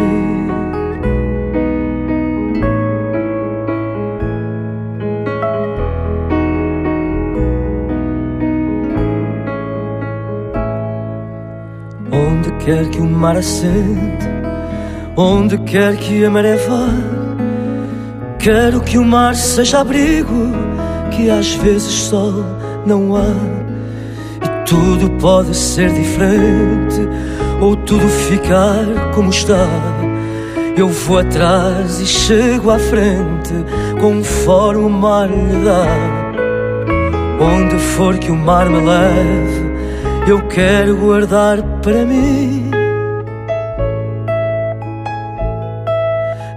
Onde 12.12 12.52
quer 12.64 12.88
que 12.90 13.00
o 13.00 13.04
mar 13.04 13.36
assente, 13.36 14.28
onde 15.16 15.58
quer 15.58 15.96
que 15.96 16.24
a 16.24 16.30
maré 16.30 16.54
vá, 16.54 16.86
quero 18.38 18.80
que 18.80 18.98
o 18.98 19.04
mar 19.04 19.34
seja 19.34 19.80
abrigo, 19.80 20.52
que 21.10 21.28
às 21.28 21.54
vezes 21.56 21.90
só 21.90 22.59
não 22.86 23.16
há. 23.16 23.34
E 24.44 24.64
tudo 24.64 25.10
pode 25.20 25.54
ser 25.54 25.92
diferente, 25.92 27.08
ou 27.60 27.76
tudo 27.76 28.06
ficar 28.08 29.12
como 29.14 29.30
está. 29.30 29.66
Eu 30.76 30.88
vou 30.88 31.18
atrás 31.18 32.00
e 32.00 32.06
chego 32.06 32.70
à 32.70 32.78
frente, 32.78 33.52
conforme 34.00 34.84
o 34.84 34.88
mar 34.88 35.28
lhe 35.28 35.64
dá. 35.64 35.86
Onde 37.40 37.76
for 37.78 38.16
que 38.18 38.30
o 38.30 38.36
mar 38.36 38.68
me 38.68 38.80
leve, 38.80 39.70
eu 40.28 40.40
quero 40.48 40.96
guardar 40.96 41.62
para 41.82 42.04
mim 42.04 42.70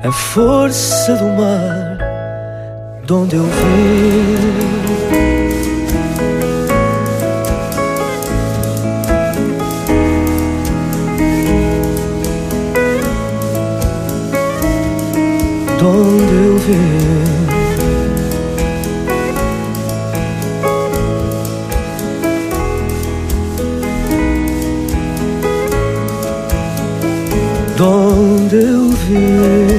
a 0.04 0.12
força 0.12 1.16
do 1.16 1.28
mar 1.30 1.98
de 3.06 3.14
onde 3.14 3.36
eu 3.38 3.44
vim. 3.44 4.73
Onde 16.64 16.72
eu 16.72 16.72
vim. 16.72 17.44
De 27.76 27.84
onde 27.84 28.56
eu 28.56 28.90
vim. 28.90 29.74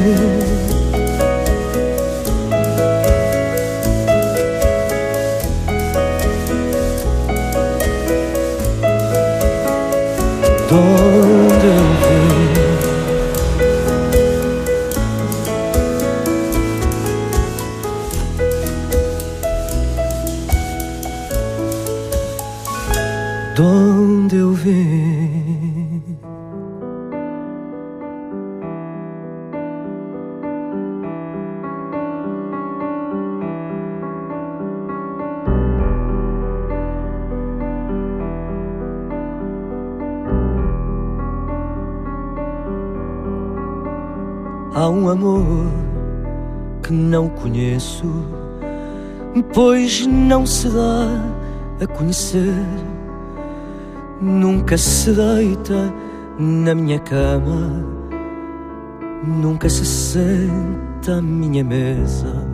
De 10.68 11.43
não 47.24 47.28
conheço, 47.30 48.04
pois 49.54 50.06
não 50.06 50.44
se 50.44 50.68
dá 50.68 51.82
a 51.82 51.86
conhecer 51.86 52.54
nunca 54.20 54.76
se 54.76 55.10
deita 55.10 55.92
na 56.38 56.74
minha 56.74 56.98
cama, 56.98 57.84
nunca 59.26 59.68
se 59.68 59.84
senta 59.84 61.16
à 61.18 61.22
minha 61.22 61.64
mesa. 61.64 62.44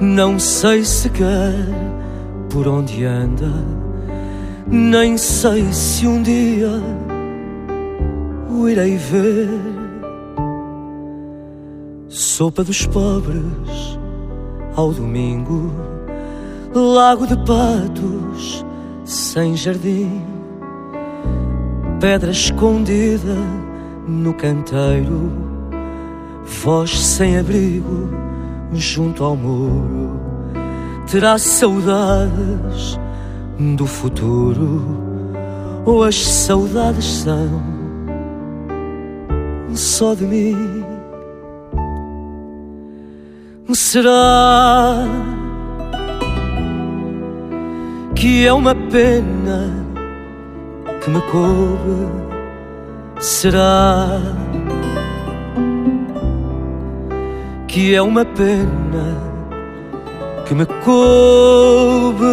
Não 0.00 0.38
sei 0.38 0.84
sequer 0.84 1.54
por 2.50 2.66
onde 2.66 3.04
anda, 3.04 3.52
nem 4.66 5.16
sei 5.16 5.72
se 5.72 6.06
um 6.06 6.22
dia 6.22 6.80
o 8.50 8.68
irei 8.68 8.96
ver. 8.96 9.73
Sopa 12.24 12.64
dos 12.64 12.86
pobres 12.86 13.98
ao 14.74 14.90
domingo, 14.92 15.70
lago 16.74 17.26
de 17.26 17.36
patos 17.44 18.64
sem 19.04 19.54
jardim 19.54 20.22
pedra 22.00 22.30
escondida 22.30 23.36
no 24.08 24.32
canteiro, 24.32 25.30
voz 26.62 26.98
sem 26.98 27.38
abrigo 27.38 28.08
junto 28.72 29.22
ao 29.22 29.36
muro. 29.36 30.18
Terá 31.06 31.36
saudades 31.36 32.98
do 33.76 33.86
futuro, 33.86 34.82
ou 35.84 36.02
as 36.02 36.16
saudades 36.16 37.04
são 37.04 37.62
só 39.74 40.14
de 40.14 40.24
mim? 40.24 40.93
Será 43.74 45.04
que 48.14 48.46
é 48.46 48.52
uma 48.52 48.74
pena? 48.74 49.84
que 51.00 51.10
me 51.10 51.20
coube 51.20 52.08
será 53.18 54.20
que 57.68 57.94
é 57.94 58.00
uma 58.00 58.24
pena 58.24 59.18
que 60.46 60.54
me 60.54 60.66
coube. 60.84 62.24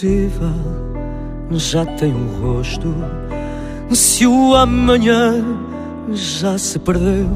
Impossível 0.00 0.54
já 1.52 1.84
tem 1.84 2.14
um 2.14 2.40
rosto, 2.40 2.94
se 3.90 4.26
o 4.26 4.54
amanhã 4.54 5.44
já 6.12 6.56
se 6.56 6.78
perdeu, 6.78 7.28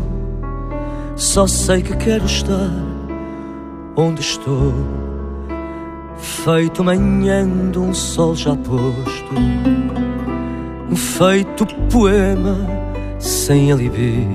só 1.17 1.47
sei 1.47 1.83
que 1.83 1.97
quero 1.97 2.25
estar 2.25 2.71
onde 3.97 4.21
estou, 4.21 4.73
feito 6.17 6.85
manhã 6.85 7.47
de 7.71 7.79
um 7.79 7.93
sol 7.93 8.37
já 8.37 8.55
posto, 8.55 9.35
feito 10.95 11.67
poema 11.91 12.57
sem 13.19 13.73
alibi, 13.73 14.29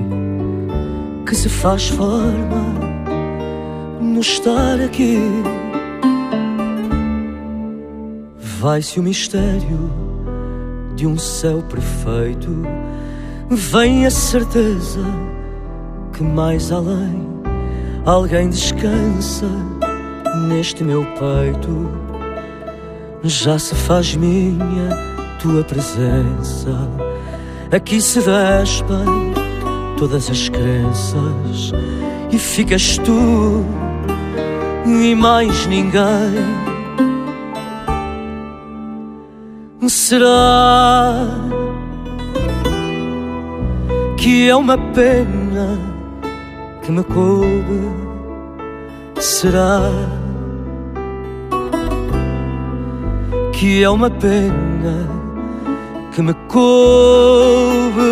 que 1.26 1.34
se 1.34 1.48
faz 1.48 1.88
forma 1.88 2.64
no 4.00 4.20
estar 4.20 4.78
aqui. 4.84 5.18
Vai-se 8.60 9.00
o 9.00 9.02
mistério 9.02 9.90
de 10.94 11.06
um 11.06 11.16
céu 11.16 11.62
perfeito, 11.62 12.62
vem 13.48 14.04
a 14.04 14.10
certeza 14.10 15.00
que 16.12 16.22
mais 16.22 16.70
além 16.70 17.30
Alguém 18.04 18.48
descansa 18.48 19.46
neste 20.48 20.82
meu 20.82 21.04
peito. 21.04 21.90
Já 23.22 23.58
se 23.58 23.74
faz 23.74 24.14
minha 24.16 24.88
tua 25.40 25.62
presença. 25.62 26.88
Aqui 27.70 28.00
se 28.00 28.20
despem 28.20 29.34
todas 29.98 30.30
as 30.30 30.48
crenças 30.48 31.72
e 32.32 32.38
ficas 32.38 32.96
tu 32.98 33.64
e 34.86 35.14
mais 35.14 35.66
ninguém. 35.66 36.69
Será 40.10 41.14
que 44.18 44.48
é 44.48 44.56
uma 44.56 44.76
pena 44.76 45.78
que 46.82 46.90
me 46.90 47.04
coube? 47.04 47.80
Será 49.20 49.82
que 53.52 53.84
é 53.84 53.88
uma 53.88 54.10
pena 54.10 55.08
que 56.12 56.22
me 56.22 56.34
coube? 56.48 58.10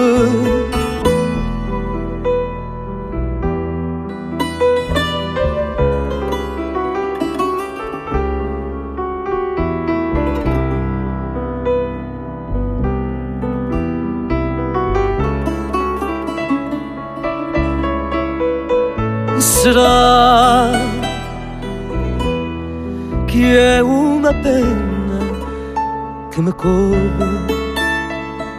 Que 26.38 26.42
me 26.42 26.52
coube? 26.52 27.24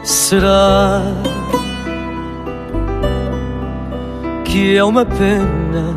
Será 0.04 1.02
que 4.44 4.76
é 4.76 4.84
uma 4.84 5.06
pena 5.06 5.96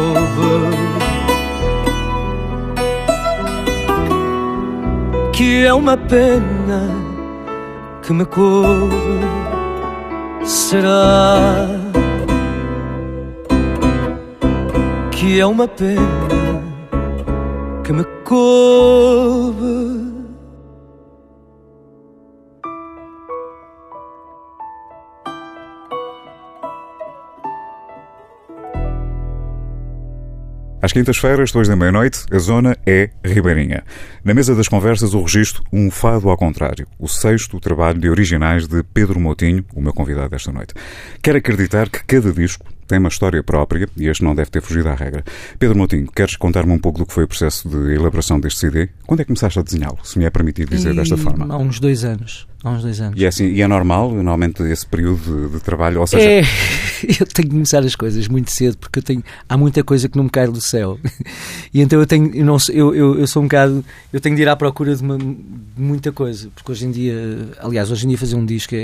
Que 5.33 5.65
é 5.67 5.75
uma 5.75 5.97
pena 5.97 6.81
que 8.03 8.13
me 8.13 8.25
coube? 8.27 9.19
Será? 10.45 11.67
que 15.11 15.41
é 15.41 15.47
uma 15.47 15.67
pena 15.67 16.54
coube. 18.35 19.95
Às 30.83 30.93
quintas-feiras, 30.93 31.51
depois 31.51 31.67
da 31.67 31.77
meia-noite, 31.77 32.27
a 32.31 32.39
zona 32.39 32.77
é 32.85 33.09
Ribeirinha. 33.25 33.85
Na 34.23 34.35
mesa 34.35 34.55
das 34.55 34.69
conversas, 34.69 35.15
o 35.15 35.23
registro 35.23 35.63
Um 35.73 35.91
Fado 35.91 36.29
ao 36.29 36.37
Contrário, 36.37 36.87
o 36.99 37.09
sexto 37.09 37.59
trabalho 37.59 37.99
de 37.99 38.11
originais 38.11 38.67
de 38.67 38.83
Pedro 38.83 39.19
Moutinho, 39.19 39.65
o 39.75 39.81
meu 39.81 39.95
convidado 39.95 40.29
desta 40.29 40.53
noite. 40.53 40.75
Quero 41.23 41.39
acreditar 41.39 41.89
que 41.89 42.05
cada 42.05 42.33
disco 42.33 42.67
tem 42.87 42.99
uma 42.99 43.09
história 43.09 43.43
própria 43.43 43.89
e 43.97 44.09
este 44.09 44.23
não 44.23 44.35
deve 44.35 44.51
ter 44.51 44.61
fugido 44.63 44.89
à 44.89 44.95
regra. 44.95 45.25
Pedro 45.59 45.77
Moutinho, 45.77 46.07
queres 46.11 46.37
contar-me 46.37 46.73
um 46.73 46.79
pouco 46.79 46.99
do 46.99 47.07
que 47.07 47.13
foi 47.13 47.25
o 47.25 47.29
processo 47.29 47.69
de 47.69 47.95
elaboração 47.95 48.39
deste 48.39 48.61
CD? 48.61 48.89
Quando 49.07 49.21
é 49.21 49.25
que 49.25 49.29
começaste 49.29 49.59
a 49.59 49.63
desenhá-lo, 49.63 49.99
se 50.03 50.19
me 50.19 50.25
é 50.25 50.31
permitido 50.31 50.71
dizer 50.71 50.93
E 50.93 50.97
desta 50.97 51.17
forma? 51.17 51.53
Há 51.53 51.59
uns 51.59 51.81
dois 51.81 52.05
anos. 52.05 52.47
Há 52.65 52.71
uns 52.71 52.83
dois 52.83 52.99
anos. 53.01 53.21
E 53.21 53.25
é, 53.27 53.29
assim, 53.29 53.45
e 53.47 53.61
é 53.61 53.69
normal, 53.69 54.11
normalmente, 54.11 54.63
esse 54.63 54.87
período 54.87 55.49
de, 55.49 55.55
de 55.59 55.61
trabalho? 55.63 56.01
Ou 56.01 56.07
seja, 56.07 56.27
É, 56.29 56.41
eu 57.21 57.27
tenho 57.27 57.49
que 57.49 57.55
começar 57.55 57.81
as 57.85 57.95
coisas 57.95 58.27
muito 58.27 58.51
cedo 58.51 58.79
porque 58.79 58.99
eu 59.01 59.03
tenho, 59.03 59.23
há 59.49 59.57
muita 59.57 59.85
coisa 59.85 60.09
que 60.09 60.17
não 60.17 60.25
me 60.25 60.31
cai 60.31 60.47
do 60.49 60.61
céu. 60.61 60.99
E 61.75 61.81
então 61.81 61.99
eu 61.99 62.07
tenho, 62.07 62.33
eu, 62.33 62.45
não, 62.47 62.57
eu, 62.73 62.95
eu, 62.95 63.19
eu 63.19 63.27
sou 63.27 63.43
um 63.43 63.47
bocado, 63.47 63.85
eu 64.13 64.21
tenho 64.21 64.37
de 64.37 64.43
ir 64.43 64.49
à 64.49 64.55
procura 64.55 64.95
de, 64.95 65.03
uma- 65.03 65.19
de 65.19 65.35
muita 65.77 66.13
coisa. 66.13 66.49
Porque 66.55 66.71
hoje 66.71 66.87
em 66.87 66.91
dia, 66.93 67.49
aliás, 67.59 67.91
hoje 67.91 68.05
em 68.05 68.11
dia 68.11 68.17
fazer 68.19 68.37
um 68.37 68.47
disco 68.47 68.77
é, 68.77 68.79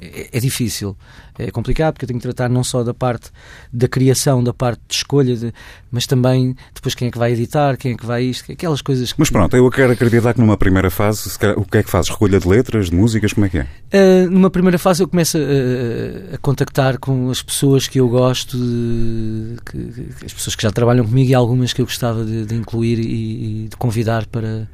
é, 0.00 0.28
é 0.32 0.40
difícil. 0.40 0.96
É 1.38 1.50
complicado 1.50 1.92
porque 1.92 2.04
eu 2.04 2.08
tenho 2.08 2.18
que 2.18 2.22
tratar 2.22 2.48
não 2.48 2.64
só 2.64 2.82
da 2.82 2.94
parte 2.94 3.28
da 3.70 3.86
criação, 3.86 4.42
da 4.42 4.54
parte 4.54 4.80
de 4.88 4.94
escolha, 4.94 5.36
de- 5.36 5.52
mas 5.90 6.06
também 6.06 6.56
depois 6.74 6.94
quem 6.94 7.08
é 7.08 7.10
que 7.10 7.18
vai 7.18 7.32
editar, 7.32 7.76
quem 7.76 7.92
é 7.92 7.96
que 7.98 8.06
vai 8.06 8.24
isto, 8.24 8.50
aquelas 8.50 8.80
coisas 8.80 9.12
que. 9.12 9.20
Mas 9.20 9.28
pronto, 9.28 9.54
eu 9.54 9.70
quero 9.70 9.92
acreditar 9.92 10.32
que 10.32 10.40
numa 10.40 10.56
primeira 10.56 10.90
fase, 10.90 11.28
se 11.28 11.38
calhar, 11.38 11.58
o 11.58 11.66
que 11.66 11.76
é 11.78 11.82
que 11.82 11.90
fazes? 11.90 12.10
Recolha 12.10 12.40
de 12.40 12.48
letras, 12.48 12.88
de 12.88 12.96
músicas, 13.12 13.32
como 13.32 13.46
é 13.46 13.48
que 13.48 13.58
é? 13.58 13.66
Uh, 13.92 14.30
numa 14.30 14.50
primeira 14.50 14.78
fase 14.78 15.02
eu 15.02 15.08
começo 15.08 15.36
a, 15.38 16.34
a 16.34 16.38
contactar 16.38 16.98
com 16.98 17.30
as 17.30 17.42
pessoas 17.42 17.86
que 17.86 18.00
eu 18.00 18.08
gosto, 18.08 18.56
de- 18.56 19.56
que- 19.64 19.92
que- 20.18 20.26
as 20.26 20.32
pessoas 20.32 20.56
que 20.56 20.62
já 20.62 20.70
trabalham 20.70 21.04
comigo 21.04 21.30
e 21.30 21.34
algumas 21.34 21.72
que 21.72 21.80
eu 21.80 21.86
gostava 21.86 22.24
de, 22.24 22.46
de 22.46 22.54
incluir 22.54 22.98
e, 22.98 23.64
e 23.64 23.68
de 23.68 23.76
convidar 23.76 24.26
para, 24.26 24.68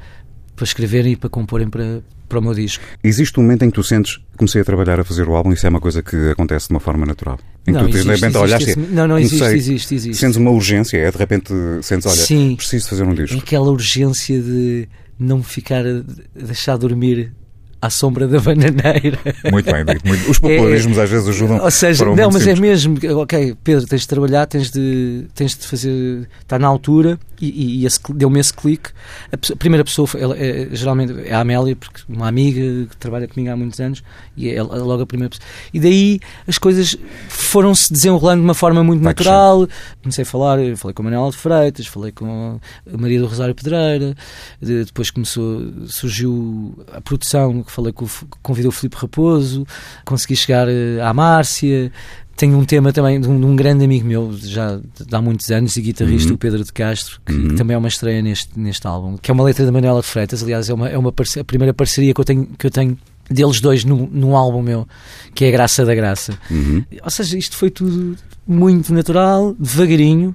para 0.57 0.65
escreverem 0.65 1.13
e 1.13 1.17
para 1.17 1.29
comporem 1.29 1.69
para, 1.69 2.01
para 2.29 2.39
o 2.39 2.43
meu 2.43 2.55
disco. 2.55 2.83
Existe 3.03 3.39
um 3.39 3.43
momento 3.43 3.65
em 3.65 3.71
que 3.71 3.75
tu 3.75 3.83
sentes, 3.83 4.19
comecei 4.37 4.61
a 4.61 4.65
trabalhar 4.65 5.01
a 5.01 5.05
fazer 5.05 5.29
o 5.29 5.35
álbum, 5.35 5.53
isso 5.53 5.67
é 5.67 5.69
uma 5.71 5.81
coisa 5.81 6.03
que 6.03 6.31
acontece 6.31 6.69
de 6.69 6.75
uma 6.75 6.81
forma 6.81 7.05
natural. 7.07 7.39
Em 7.67 7.73
que 7.73 7.79
Não, 7.79 7.81
tu 7.87 7.91
de 7.93 7.99
existe, 7.99 8.09
repente 8.09 8.25
existe 8.25 8.39
olhaste 8.39 8.71
esse- 8.71 8.79
não, 8.95 9.07
não, 9.09 9.19
existe, 9.19 9.39
sei, 9.45 9.57
existe, 9.57 9.95
existe. 9.95 10.21
Sentes 10.21 10.37
uma 10.37 10.51
urgência, 10.51 10.97
é 10.97 11.11
de 11.11 11.19
repente 11.19 11.53
sentes, 11.83 12.07
olha, 12.07 12.17
Sim. 12.17 12.55
preciso 12.57 12.89
fazer 12.89 13.03
um 13.03 13.13
É 13.13 13.15
disco. 13.15 13.39
aquela 13.39 13.71
urgência 13.71 14.41
de 14.41 14.89
não 15.19 15.43
ficar 15.43 15.85
a 15.85 15.99
a 16.41 16.45
deixar 16.47 16.77
dormir 16.77 17.33
à 17.81 17.91
sombra 17.91 18.27
da 18.27 18.41
bananeira. 18.41 19.19
Muito 19.51 19.71
bem 19.71 19.85
dito. 19.85 20.07
muito- 20.07 20.31
Os 20.31 20.39
popularismos 20.39 20.99
às 20.99 21.09
vezes 21.11 21.29
ajudam. 21.29 21.59
Ou 21.63 21.71
seja, 21.71 22.05
para 22.05 22.13
um 22.13 22.17
não, 22.17 22.31
mas 22.31 22.43
simples. 22.43 22.59
é 22.59 22.61
mesmo, 22.61 22.99
ok, 23.21 23.57
Pedro, 23.63 23.87
tens 23.87 24.01
de 24.03 24.09
trabalhar, 24.09 24.47
tens 24.47 24.71
de, 24.71 25.27
tens 25.35 25.57
de 25.57 25.67
fazer, 25.67 26.29
está 26.41 26.59
na 26.59 26.67
altura 26.67 27.19
e, 27.41 27.85
e- 27.85 27.89
deu-me 28.15 28.41
esse 28.41 28.53
clique. 28.53 28.91
A, 29.33 29.57
primeira 29.57 29.85
pessoa, 29.85 30.09
ela, 30.19 30.37
é, 30.37 30.69
geralmente 30.73 31.15
é 31.25 31.33
a 31.35 31.41
Amélia, 31.41 31.77
porque 31.77 32.03
uma 32.09 32.27
amiga 32.29 32.61
que 32.91 32.97
trabalha 32.97 33.29
comigo 33.29 33.53
há 33.53 33.57
muitos 33.57 33.79
anos 33.81 34.03
e 34.37 34.51
é 34.51 34.63
logo 34.63 35.03
a 35.03 35.07
primeira 35.07 35.31
pessoa. 35.31 35.47
E 35.73 35.79
daí 35.79 36.21
as 36.47 36.59
coisas 36.59 36.97
foram-se 37.29 37.93
desenrolando 37.93 38.41
de 38.41 38.45
uma 38.47 38.55
forma 38.55 38.83
muito 38.83 39.03
Vai 39.03 39.11
natural. 39.13 39.69
Comecei 40.03 40.23
a 40.23 40.27
falar, 40.27 40.59
falei 40.77 40.95
com 40.95 41.03
a 41.03 41.05
Manuela 41.05 41.31
de 41.31 41.37
Freitas, 41.37 41.87
falei 41.87 42.11
com 42.13 42.59
a 42.93 42.97
Maria 42.97 43.21
do 43.21 43.27
Rosário 43.27 43.55
Pedreira, 43.55 44.15
de- 44.61 44.85
depois 44.85 45.11
começou, 45.11 45.63
surgiu 45.87 46.77
a 46.93 47.01
produção, 47.01 47.65
que 47.69 47.73
falei 47.75 47.93
com, 47.93 48.05
o 48.05 48.09
convidou 48.43 48.71
o 48.71 48.73
Filipe 48.73 48.97
Raposo, 48.97 49.67
consegui 50.05 50.35
chegar 50.37 50.67
eh, 50.69 51.01
à 51.03 51.13
Márcia. 51.15 51.93
Tenho 52.37 52.57
um 52.57 52.65
tema 52.65 52.93
também 52.93 53.21
de 53.21 53.29
um, 53.29 53.39
de 53.39 53.45
um 53.47 53.57
grande 53.57 53.85
amigo 53.85 54.07
meu, 54.07 54.33
já 54.41 54.77
de 54.77 55.15
há 55.15 55.21
muitos 55.21 55.51
anos, 55.51 55.77
e 55.77 55.83
guitarrista, 55.83 56.29
Uhum. 56.29 56.37
o 56.37 56.39
Pedro 56.39 56.63
de 56.65 56.73
Castro, 56.73 57.21
que 57.27 57.33
Uhum. 57.33 57.57
também 57.57 57.75
é 57.75 57.79
uma 57.79 57.89
estreia 57.89 58.23
neste, 58.23 58.57
neste 58.59 58.87
álbum, 58.87 59.17
que 59.17 59.31
é 59.31 59.35
uma 59.35 59.43
letra 59.43 59.67
da 59.67 59.73
Manuela 59.73 60.01
de 60.01 60.07
Freitas. 60.07 60.43
Aliás, 60.43 60.69
é, 60.69 60.75
uma, 60.75 60.89
é 60.89 60.97
uma 60.97 61.11
a 61.11 61.45
primeira 61.45 61.75
parceria 61.75 62.15
que 62.15 62.21
eu 62.21 62.25
tenho, 62.25 62.47
que 62.57 62.67
eu 62.67 62.71
tenho 62.71 62.97
deles 63.29 63.61
dois 63.61 63.85
num, 63.85 64.07
num 64.11 64.37
álbum 64.37 64.63
meu, 64.63 64.87
que 65.35 65.45
é 65.45 65.49
a 65.49 65.51
Graça 65.51 65.85
da 65.85 65.95
Graça. 65.95 66.39
Uhum. 66.51 66.85
Ou 67.03 67.11
seja, 67.11 67.37
isto 67.37 67.57
foi 67.57 67.71
tudo 67.71 68.17
muito 68.47 68.95
natural, 68.95 69.55
devagarinho, 69.59 70.35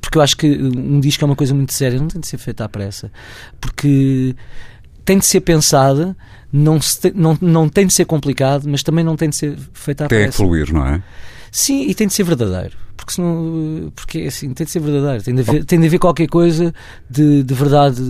porque 0.00 0.18
eu 0.18 0.22
acho 0.22 0.36
que 0.36 0.46
um 0.48 0.98
disco 1.00 1.24
é 1.24 1.26
uma 1.26 1.36
coisa 1.36 1.54
muito 1.54 1.72
séria, 1.72 1.98
não 1.98 2.08
tem 2.08 2.20
de 2.20 2.26
ser 2.26 2.38
feita 2.38 2.64
à 2.64 2.68
pressa, 2.68 3.10
porque 3.60 4.34
tem 5.04 5.18
de 5.18 5.24
ser 5.26 5.40
pensada, 5.40 6.16
não, 6.56 6.80
se 6.80 7.12
não, 7.14 7.36
não 7.40 7.68
tem 7.68 7.86
de 7.86 7.92
ser 7.92 8.04
complicado, 8.04 8.64
mas 8.68 8.82
também 8.82 9.04
não 9.04 9.16
tem 9.16 9.28
de 9.28 9.36
ser 9.36 9.56
feita 9.72 10.04
à 10.04 10.08
Tem 10.08 10.18
que 10.18 10.24
pressa. 10.24 10.38
fluir, 10.38 10.72
não 10.72 10.86
é? 10.86 11.02
Sim, 11.52 11.86
e 11.88 11.94
tem 11.94 12.06
de 12.06 12.12
ser 12.14 12.22
verdadeiro. 12.24 12.76
Porque 12.96 13.12
senão, 13.12 13.92
porque 13.94 14.18
é 14.20 14.26
assim, 14.28 14.52
tem 14.54 14.64
de 14.64 14.70
ser 14.70 14.80
verdadeiro. 14.80 15.22
Tem 15.22 15.34
de 15.34 15.40
haver, 15.42 15.64
tem 15.64 15.78
de 15.80 15.86
haver 15.86 15.98
qualquer 15.98 16.26
coisa 16.26 16.74
de, 17.08 17.42
de 17.42 17.54
verdade. 17.54 18.02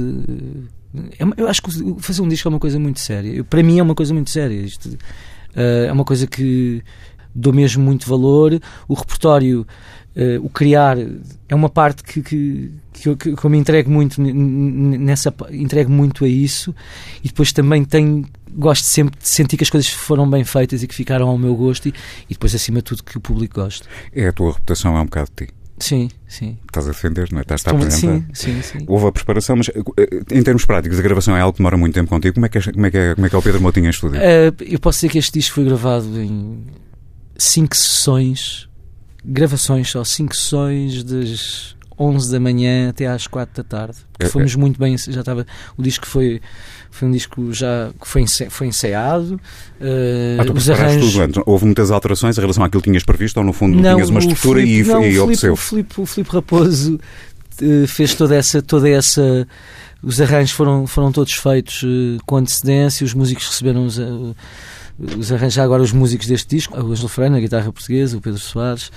É 1.18 1.24
Eu 1.36 1.48
acho 1.48 1.60
que 1.62 1.70
fazer 2.00 2.22
um 2.22 2.28
disco 2.28 2.48
é 2.48 2.50
uma 2.50 2.58
coisa 2.58 2.78
muito 2.78 3.00
séria. 3.00 3.30
Eu- 3.30 3.44
Para 3.44 3.62
mim 3.62 3.78
é 3.78 3.82
uma 3.82 3.94
coisa 3.94 4.14
muito 4.14 4.30
séria. 4.30 4.54
Isto, 4.54 4.96
eh, 5.54 5.86
é 5.88 5.92
uma 5.92 6.04
coisa 6.04 6.26
que 6.26 6.82
dou 7.34 7.52
mesmo 7.52 7.84
muito 7.84 8.08
valor. 8.08 8.58
O 8.88 8.94
repertório, 8.94 9.66
eh, 10.16 10.38
o 10.40 10.48
criar, 10.48 10.96
é 11.46 11.54
uma 11.54 11.68
parte 11.68 12.02
que, 12.02 12.22
que, 12.22 12.72
que, 12.90 13.08
eu, 13.08 13.16
que 13.16 13.44
eu 13.44 13.50
me 13.50 13.58
entrego 13.58 13.90
muito 13.90 14.18
nessa 14.20 15.32
entrego 15.50 15.90
muito 15.90 16.24
a 16.24 16.28
isso 16.28 16.74
e 17.22 17.28
depois 17.28 17.52
também 17.52 17.84
tenho 17.84 18.24
gosto 18.50 18.84
sempre 18.84 19.18
de 19.18 19.28
sentir 19.28 19.58
que 19.58 19.64
as 19.64 19.68
coisas 19.68 19.90
foram 19.90 20.28
bem 20.28 20.42
feitas 20.42 20.82
e 20.82 20.88
que 20.88 20.94
ficaram 20.94 21.28
ao 21.28 21.36
meu 21.36 21.54
gosto 21.54 21.88
e, 21.88 21.94
e 22.30 22.32
depois 22.32 22.54
acima 22.54 22.78
de 22.78 22.84
tudo 22.84 23.04
que 23.04 23.18
o 23.18 23.20
público 23.20 23.60
goste. 23.60 23.84
É 24.10 24.28
a 24.28 24.32
tua 24.32 24.52
reputação, 24.52 24.96
é 24.96 25.00
um 25.02 25.04
bocado 25.04 25.28
de 25.36 25.46
ti. 25.46 25.52
Sim, 25.78 26.08
sim. 26.26 26.56
Estás 26.64 26.86
a 26.86 26.92
defender, 26.92 27.30
não 27.30 27.40
é? 27.40 27.42
Estás 27.42 27.66
a 27.66 27.70
apresentar. 27.72 28.26
sim, 28.32 28.62
sim, 28.62 28.62
sim. 28.62 28.84
Houve 28.88 29.08
a 29.08 29.12
preparação, 29.12 29.56
mas 29.56 29.68
eh, 29.68 30.24
em 30.32 30.42
termos 30.42 30.64
práticos, 30.64 30.98
a 30.98 31.02
gravação 31.02 31.36
é 31.36 31.40
algo 31.42 31.52
que 31.52 31.58
demora 31.58 31.76
muito 31.76 31.92
tempo 31.92 32.08
contigo. 32.08 32.34
Como 32.34 32.46
é 32.46 32.48
que 32.48 32.56
é, 32.56 32.72
como 32.72 32.86
é, 32.86 32.90
que 32.90 32.96
é, 32.96 33.14
como 33.14 33.26
é, 33.26 33.28
que 33.28 33.36
é 33.36 33.38
o 33.38 33.42
Pedro 33.42 33.60
Moutinho 33.60 33.86
em 33.86 33.90
estúdio? 33.90 34.18
Eh, 34.18 34.54
eu 34.60 34.80
posso 34.80 34.96
dizer 34.96 35.10
que 35.10 35.18
este 35.18 35.38
disco 35.38 35.56
foi 35.56 35.64
gravado 35.64 36.18
em 36.18 36.64
cinco 37.36 37.76
sessões 37.76 38.66
gravações, 39.26 39.90
só 39.90 40.04
cinco 40.04 40.34
sessões 40.36 41.02
das 41.04 41.74
11 41.98 42.30
da 42.30 42.38
manhã 42.38 42.90
até 42.90 43.06
às 43.06 43.26
4 43.26 43.62
da 43.62 43.68
tarde. 43.68 43.96
É, 44.18 44.26
Fomos 44.26 44.54
muito 44.54 44.78
bem, 44.78 44.96
já 44.98 45.20
estava, 45.20 45.46
o 45.76 45.82
disco 45.82 46.06
foi, 46.06 46.40
foi 46.90 47.08
um 47.08 47.10
disco 47.10 47.52
já 47.52 47.90
que 48.00 48.06
foi, 48.06 48.22
ence- 48.22 48.50
foi 48.50 48.66
ensaiado, 48.66 49.40
eh, 49.80 50.36
Ah, 50.38 50.44
tu 50.44 50.52
os 50.52 50.68
arranjos... 50.70 51.12
tudo 51.12 51.22
antes. 51.22 51.42
Houve 51.46 51.64
muitas 51.64 51.90
alterações 51.90 52.36
em 52.36 52.40
relação 52.40 52.62
àquilo 52.64 52.82
que 52.82 52.90
tinhas 52.90 53.02
previsto 53.04 53.38
ou 53.38 53.44
no 53.44 53.52
fundo 53.52 53.78
tinhas 53.78 54.10
uma 54.10 54.20
estrutura 54.20 54.60
Filipe- 54.60 54.88
e, 54.90 54.92
não, 54.92 55.02
e 55.04 55.18
o 55.18 55.26
Filipe-? 55.26 55.48
O 55.48 55.56
Filipe, 55.56 56.00
o 56.00 56.06
Filipe 56.06 56.30
Raposo 56.34 57.00
eh, 57.62 57.86
fez 57.86 58.14
toda 58.14 58.34
essa, 58.36 58.60
toda 58.62 58.88
essa. 58.88 59.46
Os 60.02 60.20
arranjos 60.20 60.50
foram, 60.52 60.86
foram 60.86 61.10
todos 61.10 61.32
feitos 61.32 61.82
eh, 61.82 62.18
com 62.26 62.36
antecedência, 62.36 63.04
os 63.06 63.14
músicos 63.14 63.46
receberam 63.48 63.86
os, 63.86 63.98
eh, 63.98 64.04
os 64.98 65.30
arranjos, 65.32 65.54
já 65.54 65.62
agora 65.64 65.82
os 65.82 65.92
músicos 65.92 66.26
deste 66.26 66.56
disco, 66.56 66.76
o 66.78 66.90
Ângelo 66.92 67.08
Freire 67.08 67.32
na 67.32 67.40
guitarra 67.40 67.70
portuguesa, 67.72 68.16
o 68.16 68.20
Pedro 68.20 68.38
Soares, 68.40 68.90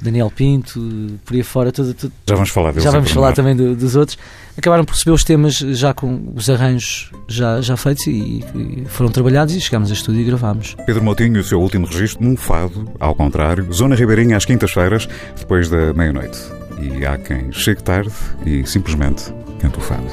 o 0.00 0.04
Daniel 0.04 0.30
Pinto, 0.34 0.80
por 1.24 1.34
aí 1.34 1.42
fora, 1.42 1.72
todo, 1.72 1.92
todo- 1.92 2.12
Já 2.26 2.34
vamos 2.34 2.50
falar 2.50 2.70
deles. 2.70 2.84
já 2.84 2.90
vamos 2.90 3.10
falar 3.10 3.32
também 3.32 3.54
do- 3.56 3.74
dos 3.74 3.96
outros. 3.96 4.16
Acabaram 4.56 4.84
por 4.84 4.92
receber 4.92 5.10
os 5.12 5.24
temas 5.24 5.54
já 5.58 5.92
com 5.94 6.32
os 6.34 6.48
arranjos 6.50 7.10
já, 7.28 7.60
já 7.60 7.76
feitos 7.76 8.06
e, 8.06 8.44
e 8.54 8.84
foram 8.88 9.10
trabalhados 9.10 9.54
e 9.54 9.60
chegámos 9.60 9.90
a 9.90 9.94
estúdio 9.94 10.20
e 10.20 10.24
gravámos. 10.24 10.76
Pedro 10.86 11.02
Moutinho, 11.02 11.40
o 11.40 11.44
seu 11.44 11.60
último 11.60 11.86
registro 11.86 12.22
num 12.24 12.36
fado, 12.36 12.90
ao 13.00 13.14
contrário, 13.14 13.72
Zona 13.72 13.94
Ribeirinha 13.94 14.36
às 14.36 14.44
quintas-feiras, 14.44 15.08
depois 15.38 15.68
da 15.68 15.92
meia-noite. 15.94 16.38
E 16.80 17.04
há 17.04 17.18
quem 17.18 17.52
chegue 17.52 17.82
tarde 17.82 18.12
e 18.46 18.64
simplesmente 18.66 19.24
canta 19.60 19.78
o 19.78 19.82
fado. 19.82 20.04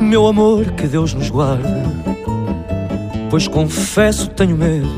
Meu 0.00 0.26
amor, 0.26 0.64
que 0.72 0.86
Deus 0.88 1.12
nos 1.14 1.28
guarde, 1.30 1.62
pois 3.30 3.46
confesso 3.46 4.28
tenho 4.30 4.56
medo. 4.56 4.88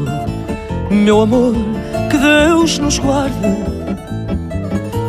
Meu 0.90 1.20
amor, 1.20 1.54
que 2.10 2.16
Deus 2.16 2.78
nos 2.78 2.98
guarde, 2.98 3.34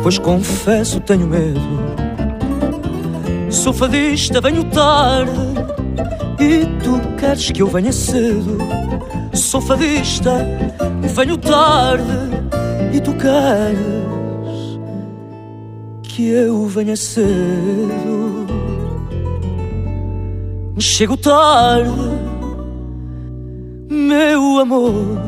pois 0.02 0.18
confesso 0.18 1.00
tenho 1.00 1.26
medo. 1.26 1.60
Sou 3.50 3.72
fadista, 3.72 4.40
venho 4.40 4.64
tarde, 4.64 5.32
e 6.40 6.66
tu 6.82 7.00
queres 7.18 7.50
que 7.50 7.62
eu 7.62 7.66
venha 7.66 7.92
cedo. 7.92 8.58
Sou 9.34 9.60
fadista, 9.60 10.46
venho 11.14 11.36
tarde, 11.36 12.04
e 12.92 13.00
tu 13.00 13.12
queres 13.14 13.78
que 16.02 16.28
eu 16.28 16.66
venha 16.66 16.96
cedo. 16.96 18.46
Chego 20.78 21.16
tarde, 21.16 21.90
meu 23.88 24.58
amor. 24.58 25.18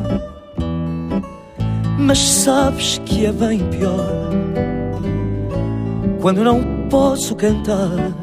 Mas 1.97 2.19
sabes 2.19 3.01
que 3.05 3.25
é 3.25 3.31
bem 3.31 3.59
pior 3.69 4.29
quando 6.21 6.43
não 6.43 6.87
posso 6.89 7.35
cantar. 7.35 8.13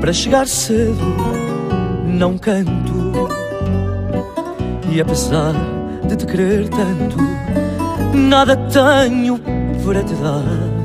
Para 0.00 0.12
chegar 0.12 0.46
cedo, 0.46 0.96
não 2.06 2.36
canto. 2.38 3.28
E 4.90 5.00
apesar 5.00 5.54
de 6.08 6.16
te 6.16 6.26
querer 6.26 6.68
tanto, 6.68 7.16
nada 8.12 8.56
tenho 8.56 9.38
para 9.84 10.02
te 10.02 10.14
dar. 10.14 10.79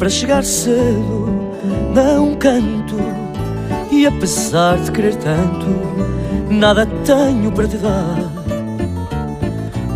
Para 0.00 0.08
chegar 0.08 0.42
cedo 0.42 1.28
não 1.94 2.34
canto. 2.34 2.96
E 3.92 4.06
apesar 4.06 4.78
de 4.78 4.90
querer 4.90 5.14
tanto 5.16 5.68
nada 6.50 6.86
tenho 7.04 7.52
para 7.52 7.68
te 7.68 7.76
dar. 7.76 8.16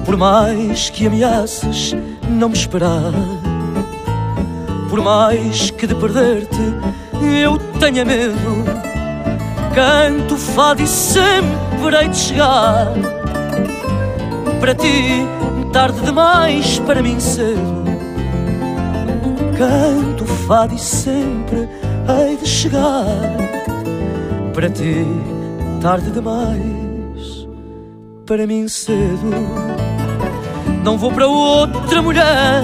Por 0.05 0.17
mais 0.19 0.90
que 0.90 1.07
ameaces 1.07 1.97
não 2.29 2.51
me 2.51 2.55
esperar 2.55 3.12
por 4.90 5.03
mais 5.03 5.71
que 5.73 5.88
de 5.88 5.95
perder-te 5.97 6.62
eu 7.43 7.59
tenha 7.81 8.05
medo 8.05 8.64
canto 9.75 10.37
fado 10.37 10.83
e 10.83 10.87
sempre 10.87 11.97
hei 12.01 12.09
de 12.09 12.17
chegar. 12.17 12.93
Para 14.61 14.75
ti 14.75 15.27
tarde 15.73 16.01
demais 16.03 16.79
para 16.79 17.03
mim 17.03 17.19
cedo 17.19 17.84
canto 19.57 20.25
fado 20.47 20.75
e 20.75 20.79
sempre 20.79 21.69
hei 22.09 22.37
de 22.37 22.47
chegar. 22.47 23.05
Para 24.53 24.71
ti 24.71 25.05
tarde 25.81 26.11
demais 26.11 26.95
para 28.27 28.47
mim 28.47 28.67
cedo. 28.69 29.31
Não 30.83 30.97
vou 30.97 31.12
para 31.12 31.27
outra 31.27 32.03
mulher 32.03 32.62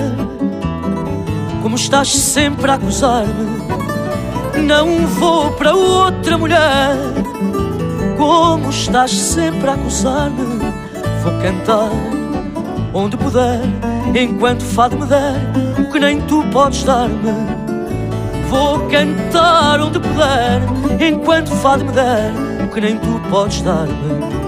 como 1.62 1.76
estás 1.76 2.08
sempre 2.08 2.70
a 2.70 2.74
acusar-me. 2.74 3.60
Não 4.66 5.06
vou 5.06 5.52
para 5.52 5.74
outra 5.74 6.38
mulher 6.38 6.96
como 8.16 8.70
estás 8.70 9.10
sempre 9.10 9.68
a 9.68 9.74
acusar-me. 9.74 10.44
Vou 11.22 11.32
cantar 11.42 12.19
onde 12.92 13.16
puder 13.16 13.60
enquanto 14.14 14.62
fado 14.62 14.98
me 14.98 15.06
der 15.06 15.34
o 15.78 15.90
que 15.90 15.98
nem 15.98 16.20
tu 16.22 16.42
podes 16.52 16.82
dar-me. 16.84 17.32
Vou 18.48 18.80
cantar 18.88 19.80
onde 19.80 20.00
puder, 20.00 20.60
enquanto 21.00 21.50
fado 21.56 21.84
me 21.84 21.92
der 21.92 22.32
o 22.64 22.68
que 22.68 22.80
nem 22.80 22.96
tu 22.98 23.20
podes 23.30 23.62
dar-me. 23.62 24.40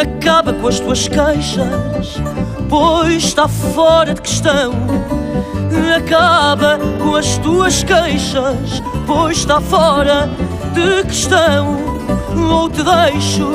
Acaba 0.00 0.52
com 0.52 0.68
as 0.68 0.80
tuas 0.80 1.08
queixas, 1.08 2.20
pois 2.68 3.24
está 3.24 3.48
fora 3.48 4.14
de 4.14 4.20
questão. 4.20 4.72
Acaba 5.96 6.78
com 7.02 7.16
as 7.16 7.38
tuas 7.38 7.82
queixas, 7.82 8.82
pois 9.06 9.38
está 9.38 9.60
fora 9.60 10.28
de 10.74 11.04
questão. 11.04 11.76
Ou 12.50 12.68
te 12.68 12.82
deixo, 12.82 13.48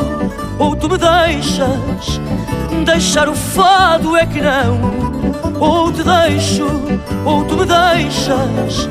ou 0.59 0.75
tu 0.75 0.89
me 0.89 0.97
deixas. 0.97 2.19
Deixar 2.85 3.29
o 3.29 3.35
fado 3.35 4.15
é 4.15 4.25
que 4.25 4.41
não. 4.41 4.79
Ou 5.59 5.91
te 5.91 6.03
deixo, 6.03 6.65
ou 7.25 7.43
tu 7.45 7.57
me 7.57 7.65
deixas. 7.65 8.89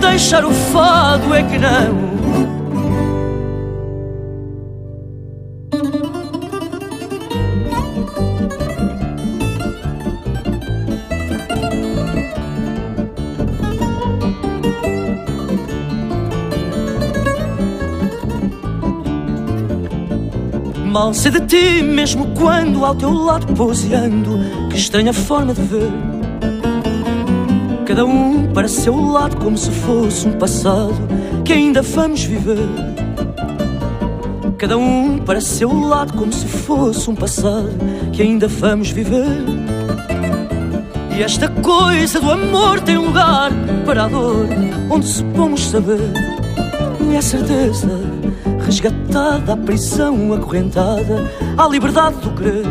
Deixar 0.00 0.44
o 0.44 0.50
fado 0.50 1.34
é 1.34 1.42
que 1.42 1.58
não. 1.58 2.43
Mal 20.94 21.12
sei 21.12 21.32
de 21.32 21.40
ti, 21.40 21.82
mesmo 21.82 22.24
quando 22.36 22.84
ao 22.84 22.94
teu 22.94 23.12
lado 23.12 23.52
poseando, 23.54 24.38
que 24.70 24.76
estranha 24.76 25.12
forma 25.12 25.52
de 25.52 25.60
ver. 25.60 25.90
Cada 27.84 28.06
um 28.06 28.52
para 28.52 28.68
seu 28.68 28.94
lado, 28.94 29.36
como 29.38 29.58
se 29.58 29.72
fosse 29.72 30.28
um 30.28 30.38
passado 30.38 30.94
que 31.44 31.52
ainda 31.52 31.82
vamos 31.82 32.22
viver. 32.22 32.68
Cada 34.56 34.78
um 34.78 35.18
para 35.18 35.40
seu 35.40 35.76
lado, 35.80 36.12
como 36.12 36.32
se 36.32 36.46
fosse 36.46 37.10
um 37.10 37.16
passado 37.16 37.70
que 38.12 38.22
ainda 38.22 38.46
vamos 38.46 38.90
viver. 38.90 39.42
E 41.18 41.24
esta 41.24 41.48
coisa 41.48 42.20
do 42.20 42.30
amor 42.30 42.80
tem 42.82 42.98
lugar 42.98 43.50
para 43.84 44.04
a 44.04 44.08
dor, 44.08 44.46
onde 44.88 45.08
supomos 45.08 45.70
saber. 45.70 46.12
E 47.10 47.16
a 47.16 47.20
certeza 47.20 48.14
resgatada 48.64 49.52
à 49.52 49.56
prisão 49.56 50.32
acorrentada, 50.32 51.30
à 51.56 51.68
liberdade 51.68 52.16
do 52.16 52.30
querer. 52.30 52.64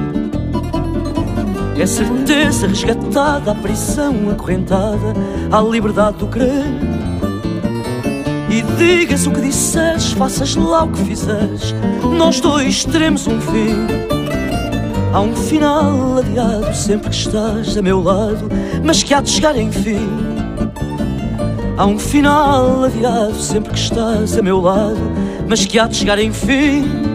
É 1.78 1.86
certeza 1.86 2.68
resgatada 2.68 3.52
à 3.52 3.56
prisão 3.56 4.14
acorrentada, 4.32 5.14
à 5.52 5.62
liberdade 5.62 6.18
do 6.18 6.28
querer. 6.28 6.66
E 8.50 8.62
digas 8.78 9.26
o 9.26 9.32
que 9.32 9.42
disseres, 9.42 10.12
faças 10.14 10.56
lá 10.56 10.84
o 10.84 10.90
que 10.90 11.00
fizeres, 11.00 11.74
nós 12.18 12.40
dois 12.40 12.86
teremos 12.86 13.26
um 13.26 13.40
fim. 13.42 13.88
Há 15.14 15.22
um 15.22 15.36
final 15.36 16.18
adiado 16.18 16.76
sempre 16.76 17.10
que 17.10 17.16
estás 17.16 17.78
a 17.78 17.82
meu 17.82 18.02
lado, 18.02 18.50
mas 18.84 19.04
que 19.04 19.14
há 19.14 19.22
de 19.22 19.30
chegar 19.30 19.58
enfim. 19.58 20.08
Há 21.78 21.86
um 21.86 21.98
final 21.98 22.84
adiado 22.84 23.36
sempre 23.36 23.74
que 23.74 23.80
estás 23.80 24.38
a 24.38 24.42
meu 24.44 24.62
lado, 24.62 25.00
mas 25.48 25.66
que 25.66 25.80
há 25.80 25.88
de 25.88 25.96
chegar 25.96 26.20
em 26.20 26.32
fim. 26.32 27.14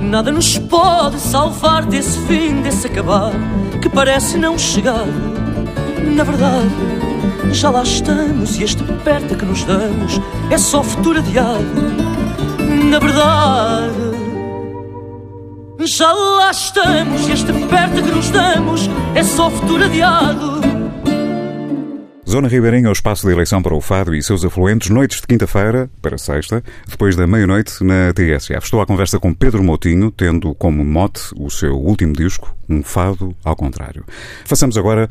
Nada 0.00 0.32
nos 0.32 0.58
pode 0.58 1.20
salvar 1.20 1.84
desse 1.84 2.18
fim, 2.26 2.60
desse 2.62 2.88
acabar 2.88 3.30
que 3.80 3.88
parece 3.88 4.36
não 4.36 4.58
chegar. 4.58 5.06
Na 6.16 6.24
verdade, 6.24 7.07
já 7.52 7.70
lá 7.70 7.82
estamos 7.82 8.58
e 8.58 8.64
este 8.64 8.82
perto 9.04 9.34
que 9.36 9.44
nos 9.44 9.64
damos 9.64 10.20
é 10.50 10.58
só 10.58 10.82
futuro 10.82 11.18
adiado. 11.18 11.64
Na 12.90 12.98
verdade, 12.98 13.94
já 15.80 16.12
lá 16.12 16.50
estamos 16.50 17.28
e 17.28 17.32
este 17.32 17.52
perto 17.52 18.02
que 18.02 18.10
nos 18.10 18.30
damos 18.30 18.88
é 19.14 19.22
só 19.22 19.50
futuro 19.50 19.84
adiado. 19.84 20.77
Zona 22.28 22.46
Ribeirinha 22.46 22.88
é 22.88 22.90
o 22.90 22.92
espaço 22.92 23.26
de 23.26 23.32
eleição 23.32 23.62
para 23.62 23.74
o 23.74 23.80
Fado 23.80 24.14
e 24.14 24.22
seus 24.22 24.44
afluentes, 24.44 24.90
noites 24.90 25.18
de 25.18 25.26
quinta-feira 25.26 25.88
para 26.02 26.18
sexta, 26.18 26.62
depois 26.86 27.16
da 27.16 27.26
meia-noite 27.26 27.82
na 27.82 28.12
TSF. 28.12 28.64
Estou 28.64 28.82
à 28.82 28.86
conversa 28.86 29.18
com 29.18 29.32
Pedro 29.32 29.64
Moutinho, 29.64 30.10
tendo 30.10 30.54
como 30.54 30.84
mote 30.84 31.22
o 31.38 31.48
seu 31.48 31.74
último 31.74 32.12
disco, 32.12 32.54
Um 32.68 32.82
Fado 32.82 33.34
ao 33.42 33.56
Contrário. 33.56 34.04
Façamos 34.44 34.76
agora 34.76 35.08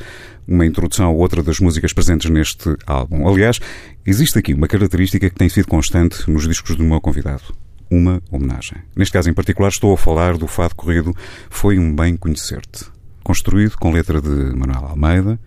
uma 0.48 0.64
introdução 0.64 1.08
a 1.08 1.10
outra 1.10 1.42
das 1.42 1.60
músicas 1.60 1.92
presentes 1.92 2.30
neste 2.30 2.78
álbum. 2.86 3.28
Aliás, 3.28 3.60
existe 4.06 4.38
aqui 4.38 4.54
uma 4.54 4.68
característica 4.68 5.28
que 5.28 5.36
tem 5.36 5.50
sido 5.50 5.68
constante 5.68 6.30
nos 6.30 6.48
discos 6.48 6.76
do 6.76 6.84
meu 6.84 7.02
convidado. 7.02 7.46
Uma 7.90 8.22
homenagem. 8.30 8.78
Neste 8.96 9.14
caso 9.14 9.28
em 9.28 9.34
particular, 9.34 9.70
estou 9.70 9.92
a 9.92 9.98
falar 9.98 10.38
do 10.38 10.46
Fado 10.46 10.76
Corrido 10.76 11.16
Foi 11.50 11.80
um 11.80 11.96
Bem 11.96 12.16
Conhecer-te. 12.16 12.86
Construído 13.24 13.76
com 13.76 13.92
letra 13.92 14.22
de 14.22 14.56
Manuel 14.56 14.86
Almeida, 14.86 15.40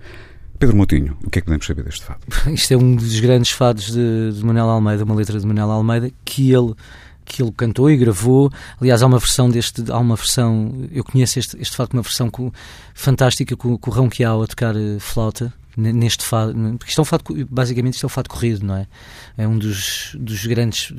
Pedro 0.61 0.77
Moutinho, 0.77 1.16
o 1.25 1.31
que 1.31 1.38
é 1.38 1.40
que 1.40 1.46
podemos 1.46 1.64
saber 1.64 1.85
deste 1.85 2.05
fado? 2.05 2.20
Isto 2.53 2.75
é 2.75 2.77
um 2.77 2.94
dos 2.94 3.18
grandes 3.18 3.51
fados 3.51 3.90
de, 3.90 4.33
de 4.33 4.44
Manuel 4.44 4.68
Almeida, 4.68 5.05
uma 5.05 5.14
letra 5.14 5.40
de 5.40 5.46
Manuel 5.46 5.70
Almeida 5.70 6.11
que 6.23 6.53
ele 6.53 6.75
que 7.25 7.42
ele 7.42 7.53
cantou 7.53 7.88
e 7.88 7.96
gravou. 7.96 8.51
Aliás, 8.81 9.03
há 9.03 9.07
uma 9.07 9.18
versão 9.18 9.49
deste, 9.49 9.85
há 9.88 9.99
uma 9.99 10.16
versão, 10.16 10.88
eu 10.90 11.05
conheço 11.05 11.38
este, 11.38 11.57
este 11.61 11.77
fado, 11.77 11.90
uma 11.94 12.03
versão 12.03 12.29
com, 12.29 12.51
fantástica 12.92 13.57
com, 13.57 13.79
com 13.79 13.90
o 13.90 13.94
Rão 13.94 14.09
Quiao 14.09 14.42
a 14.42 14.46
tocar 14.49 14.75
uh, 14.75 14.99
flauta 14.99 15.55
neste 15.76 16.24
fado, 16.24 16.54
porque 16.78 16.90
isto 16.90 17.00
é 17.00 17.02
um 17.02 17.04
fado, 17.04 17.24
basicamente 17.48 17.94
isto 17.94 18.04
é 18.04 18.06
um 18.06 18.11
fado 18.11 18.28
corrido, 18.28 18.64
não 18.64 18.76
é? 18.76 18.87
É 19.37 19.46
um 19.46 19.56
dos, 19.56 20.16
dos, 20.18 20.46
grandes, 20.46 20.92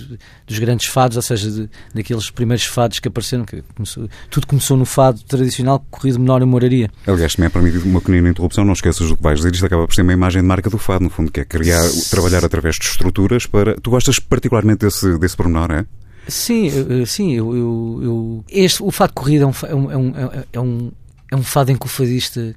dos 0.47 0.59
grandes 0.59 0.87
fados, 0.87 1.17
ou 1.17 1.23
seja, 1.23 1.49
de, 1.51 1.69
daqueles 1.93 2.29
primeiros 2.29 2.65
fados 2.65 2.99
que 2.99 3.07
apareceram, 3.07 3.45
que 3.45 3.63
começou, 3.75 4.09
tudo 4.29 4.47
começou 4.47 4.77
no 4.77 4.85
fado 4.85 5.21
tradicional, 5.23 5.85
corrido 5.89 6.19
menor 6.19 6.41
e 6.41 6.45
moraria. 6.45 6.89
Aliás, 7.05 7.35
também 7.35 7.47
é 7.47 7.49
permitido 7.49 7.83
uma 7.85 7.99
pequena 7.99 8.29
interrupção, 8.29 8.63
não 8.63 8.73
esqueças 8.73 9.09
do 9.09 9.17
que 9.17 9.23
vais 9.23 9.39
dizer, 9.39 9.53
isto 9.53 9.65
acaba 9.65 9.85
por 9.85 9.93
ser 9.93 10.03
uma 10.03 10.13
imagem 10.13 10.41
de 10.41 10.47
marca 10.47 10.69
do 10.69 10.77
fado, 10.77 11.03
no 11.03 11.09
fundo, 11.09 11.31
que 11.31 11.41
é 11.41 11.45
criar, 11.45 11.83
trabalhar 12.09 12.43
através 12.45 12.75
de 12.75 12.85
estruturas 12.85 13.45
para... 13.45 13.75
Tu 13.75 13.89
gostas 13.89 14.19
particularmente 14.19 14.85
desse, 14.85 15.17
desse 15.17 15.35
pormenor, 15.35 15.71
é? 15.71 15.85
Sim, 16.27 16.69
sim, 17.05 17.33
eu, 17.33 17.55
eu, 17.55 17.99
eu, 18.03 18.45
este, 18.47 18.83
o 18.83 18.91
fado 18.91 19.11
corrido 19.13 19.43
é 19.43 19.47
um, 19.47 19.51
é 19.67 19.97
um, 19.97 20.13
é 20.53 20.59
um, 20.59 20.91
é 21.31 21.35
um 21.35 21.43
fado 21.43 21.71
em 21.71 21.75
que 21.75 21.85
o 21.85 21.89
fadista 21.89 22.55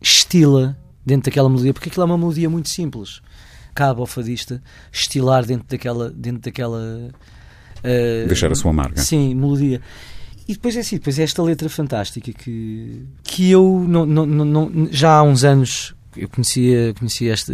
estila 0.00 0.76
dentro 1.04 1.30
daquela 1.30 1.48
melodia, 1.48 1.72
porque 1.72 1.88
aquilo 1.88 2.02
é 2.02 2.06
uma 2.06 2.18
melodia 2.18 2.48
muito 2.48 2.68
simples. 2.68 3.20
Cabe 3.74 4.00
ao 4.00 4.06
fadista 4.06 4.62
estilar 4.92 5.44
dentro 5.44 5.66
daquela. 5.68 6.10
Dentro 6.10 6.42
daquela 6.42 7.10
uh, 7.78 8.28
Deixar 8.28 8.50
a 8.50 8.54
sua 8.54 8.72
marca. 8.72 9.00
Sim, 9.00 9.34
melodia. 9.34 9.80
E 10.46 10.52
depois 10.52 10.76
é 10.76 10.80
assim, 10.80 10.96
depois 10.96 11.18
é 11.18 11.22
esta 11.22 11.42
letra 11.42 11.68
fantástica 11.68 12.32
que, 12.32 13.02
que 13.22 13.50
eu 13.50 13.84
não, 13.88 14.04
não, 14.04 14.26
não, 14.26 14.88
já 14.90 15.16
há 15.16 15.22
uns 15.22 15.42
anos 15.42 15.94
eu 16.16 16.28
conhecia, 16.28 16.94
conhecia 16.94 17.32
este, 17.32 17.52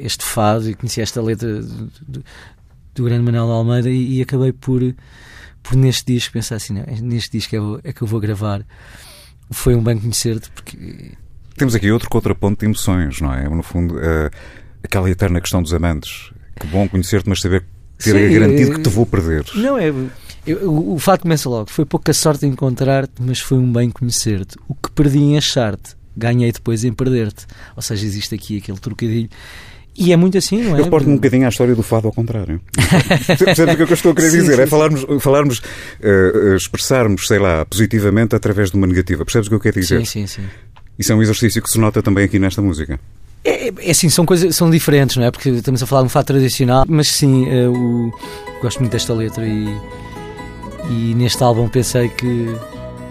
este 0.00 0.24
fado 0.24 0.70
e 0.70 0.74
conhecia 0.74 1.02
esta 1.02 1.20
letra 1.20 1.60
do, 1.60 1.90
do, 2.06 2.24
do 2.94 3.04
grande 3.04 3.24
Manuel 3.24 3.46
de 3.46 3.52
Almeida 3.52 3.90
e, 3.90 4.18
e, 4.18 4.22
acabei 4.22 4.52
por, 4.52 4.80
por 5.62 5.76
neste 5.76 6.12
disco 6.12 6.32
pensar 6.32 6.56
assim, 6.56 6.74
não, 6.74 6.84
neste 7.02 7.36
disco 7.36 7.80
é, 7.84 7.90
é 7.90 7.92
que 7.92 8.02
eu 8.02 8.06
vou 8.06 8.20
gravar. 8.20 8.64
Foi 9.50 9.74
um 9.74 9.82
bem 9.82 9.98
conhecer-te 9.98 10.50
porque 10.50 11.12
temos 11.62 11.76
aqui 11.76 11.92
outro 11.92 12.10
contraponto 12.10 12.58
de 12.58 12.66
emoções, 12.66 13.20
não 13.20 13.32
é? 13.32 13.48
No 13.48 13.62
fundo, 13.62 13.94
uh, 13.94 14.30
aquela 14.82 15.08
eterna 15.08 15.40
questão 15.40 15.62
dos 15.62 15.72
amantes. 15.72 16.32
Que 16.58 16.66
bom 16.66 16.88
conhecer-te, 16.88 17.28
mas 17.28 17.40
saber 17.40 17.64
ter 17.98 18.12
Sim, 18.12 18.34
garantido 18.34 18.72
que 18.72 18.80
te 18.80 18.88
vou 18.88 19.06
perder. 19.06 19.44
Não 19.54 19.78
é. 19.78 19.92
Eu, 20.44 20.92
o, 20.92 20.98
fato 20.98 21.22
começa 21.22 21.48
logo. 21.48 21.70
Foi 21.70 21.84
pouca 21.84 22.12
sorte 22.12 22.46
encontrar-te, 22.46 23.12
mas 23.20 23.38
foi 23.38 23.58
um 23.58 23.72
bem 23.72 23.90
conhecer-te. 23.90 24.56
O 24.66 24.74
que 24.74 24.90
perdi 24.90 25.18
em 25.18 25.38
achar-te, 25.38 25.94
ganhei 26.16 26.50
depois 26.50 26.82
em 26.82 26.92
perder-te. 26.92 27.46
Ou 27.76 27.82
seja, 27.82 28.04
existe 28.04 28.34
aqui 28.34 28.58
aquele 28.58 28.78
trocadilho. 28.78 29.30
E 29.96 30.12
é 30.12 30.16
muito 30.16 30.36
assim, 30.36 30.62
não 30.62 30.74
é? 30.74 30.80
Eu 30.80 30.84
reporto-me 30.84 31.12
um 31.12 31.16
bocadinho 31.16 31.46
à 31.46 31.48
história 31.48 31.76
do 31.76 31.82
fado 31.82 32.08
ao 32.08 32.12
contrário. 32.12 32.60
Percebes 33.38 33.74
o 33.74 33.76
que 33.76 33.82
eu 33.82 33.94
estou 33.94 34.12
a 34.12 34.14
querer 34.16 34.30
sim, 34.30 34.38
dizer? 34.38 34.56
Sim, 34.56 34.62
é 34.62 34.66
falarmos, 34.66 35.06
falarmos 35.20 35.58
uh, 35.58 36.56
expressarmos, 36.56 37.28
sei 37.28 37.38
lá, 37.38 37.64
positivamente 37.66 38.34
através 38.34 38.70
de 38.70 38.76
uma 38.76 38.86
negativa. 38.86 39.24
Percebes 39.24 39.46
o 39.46 39.50
que 39.50 39.54
eu 39.54 39.60
quero 39.60 39.80
dizer? 39.80 39.98
Sim, 39.98 40.26
sim, 40.26 40.26
sim. 40.26 40.42
Isso 40.98 41.12
é 41.12 41.14
um 41.14 41.22
exercício 41.22 41.62
que 41.62 41.70
se 41.70 41.78
nota 41.78 42.02
também 42.02 42.24
aqui 42.24 42.38
nesta 42.38 42.60
música. 42.60 42.98
É, 43.44 43.72
é 43.76 43.90
assim, 43.90 44.08
são 44.08 44.24
coisas 44.24 44.54
são 44.54 44.70
diferentes, 44.70 45.16
não 45.16 45.24
é? 45.24 45.30
Porque 45.30 45.48
estamos 45.50 45.82
a 45.82 45.86
falar 45.86 46.02
de 46.02 46.06
um 46.06 46.10
fato 46.10 46.28
tradicional, 46.28 46.84
mas 46.88 47.08
sim, 47.08 47.48
eu 47.48 48.12
é, 48.48 48.60
gosto 48.62 48.78
muito 48.78 48.92
desta 48.92 49.12
letra 49.12 49.44
e, 49.44 49.66
e 50.88 51.14
neste 51.14 51.42
álbum 51.42 51.68
pensei 51.68 52.08
que 52.08 52.54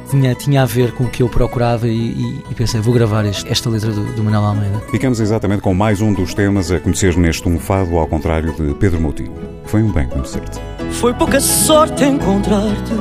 tinha, 0.09 0.35
tinha 0.35 0.61
a 0.61 0.65
ver 0.65 0.93
com 0.93 1.05
o 1.05 1.09
que 1.09 1.23
eu 1.23 1.29
procurava 1.29 1.87
e, 1.87 1.91
e, 1.91 2.43
e 2.49 2.55
pensei, 2.55 2.79
vou 2.79 2.93
gravar 2.93 3.25
este, 3.25 3.49
esta 3.49 3.69
letra 3.69 3.91
do, 3.91 4.03
do 4.13 4.23
Manuel 4.23 4.43
Almeida. 4.43 4.79
Ficamos 4.89 5.19
exatamente 5.19 5.61
com 5.61 5.73
mais 5.73 5.99
um 6.01 6.13
dos 6.13 6.33
temas 6.33 6.71
a 6.71 6.79
conhecer 6.79 7.17
neste 7.17 7.47
Um 7.47 7.59
Fado, 7.59 7.97
ao 7.97 8.07
contrário 8.07 8.53
de 8.53 8.73
Pedro 8.75 9.01
Moutinho. 9.01 9.33
Foi 9.65 9.81
um 9.81 9.91
bem 9.91 10.07
conhecer-te. 10.07 10.59
Foi 10.91 11.13
pouca 11.13 11.39
sorte 11.39 12.05
encontrar-te, 12.05 12.93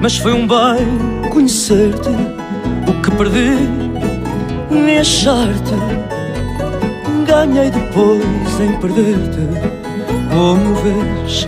mas 0.00 0.16
foi 0.18 0.32
um 0.32 0.46
bem 0.46 1.30
conhecer-te 1.30 2.10
o 2.88 3.02
que 3.02 3.10
perdi 3.10 3.68
nem 4.70 4.98
achar-te 4.98 5.74
Ganhei 7.26 7.70
depois 7.70 8.60
em 8.60 8.72
perder-te. 8.80 9.38
Como 10.30 10.74
vês, 10.76 11.46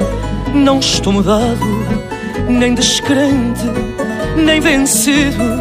não 0.53 0.79
estou 0.79 1.13
mudado 1.13 1.67
Nem 2.49 2.75
descrente, 2.75 3.65
nem 4.37 4.61
vencido 4.61 5.61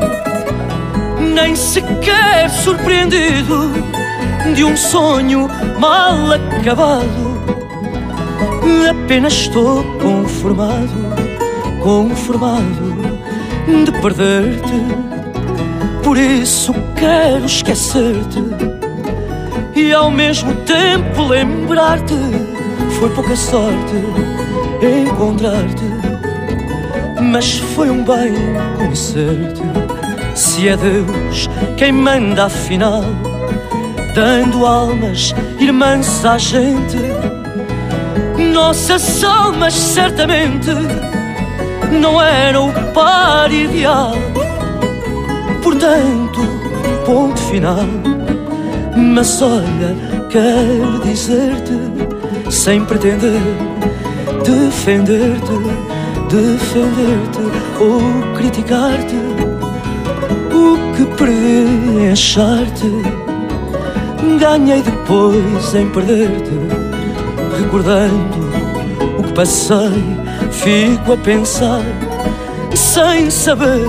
Nem 1.34 1.56
sequer 1.56 2.50
surpreendido 2.50 3.72
De 4.54 4.64
um 4.64 4.76
sonho 4.76 5.50
mal 5.80 6.34
acabado. 6.34 7.40
Apenas 8.90 9.34
estou 9.34 9.84
conformado 10.00 10.90
Conformado 11.82 13.00
de 13.86 13.92
perder-te 14.02 15.09
por 16.10 16.18
isso 16.18 16.74
quero 16.96 17.46
esquecer-te 17.46 18.44
e 19.76 19.94
ao 19.94 20.10
mesmo 20.10 20.56
tempo 20.62 21.22
lembrar-te. 21.28 22.16
Foi 23.00 23.12
pouca 23.12 23.36
sorte 23.36 23.94
encontrar-te, 24.82 25.84
mas 27.22 27.60
foi 27.60 27.92
um 27.92 28.04
bem 28.04 28.34
conhecer-te. 28.76 29.62
Se 30.34 30.70
é 30.70 30.78
Deus 30.78 31.48
quem 31.78 31.92
manda 31.92 32.46
afinal, 32.46 33.04
dando 34.16 34.66
almas 34.66 35.36
irmãs 35.60 36.26
à 36.26 36.40
gente, 36.40 36.98
nossas 38.52 39.24
almas 39.24 39.76
certamente 39.76 40.72
não 42.02 42.20
eram 42.20 42.70
o 42.70 42.74
par 42.94 43.52
ideal 43.52 44.16
portanto, 45.62 46.42
ponto 47.06 47.40
final. 47.42 47.86
Mas 48.96 49.42
olha, 49.42 49.96
quero 50.30 51.00
dizer-te, 51.04 52.52
sem 52.52 52.84
pretender 52.86 53.42
defender-te, 54.44 55.54
defender-te 56.30 57.42
ou 57.80 58.02
criticar-te, 58.36 59.16
o 60.54 60.96
que 60.96 61.06
perdi 61.16 62.00
em 62.00 62.12
achar-te, 62.12 62.90
ganhei 64.40 64.82
depois 64.82 65.76
em 65.76 65.88
perder-te, 65.90 66.52
recordando 67.62 68.50
o 69.20 69.24
que 69.24 69.34
passei, 69.34 70.04
fico 70.52 71.14
a 71.14 71.18
pensar, 71.18 71.84
sem 72.74 73.30
saber 73.30 73.88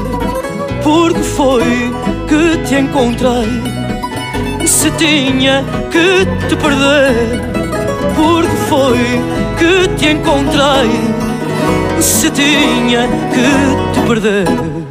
porque 0.83 1.21
foi 1.21 1.93
que 2.29 2.59
te 2.67 2.77
encontrei. 2.77 3.49
Se 4.67 4.91
tinha 4.93 5.65
que 5.91 6.27
te 6.49 6.57
perder, 6.57 7.41
porque 8.17 8.57
foi 8.69 8.99
que 9.59 9.89
te 9.97 10.11
encontrei. 10.11 10.91
Se 12.01 12.31
tinha 12.31 13.09
que 13.33 13.93
te 13.93 14.07
perder. 14.07 14.90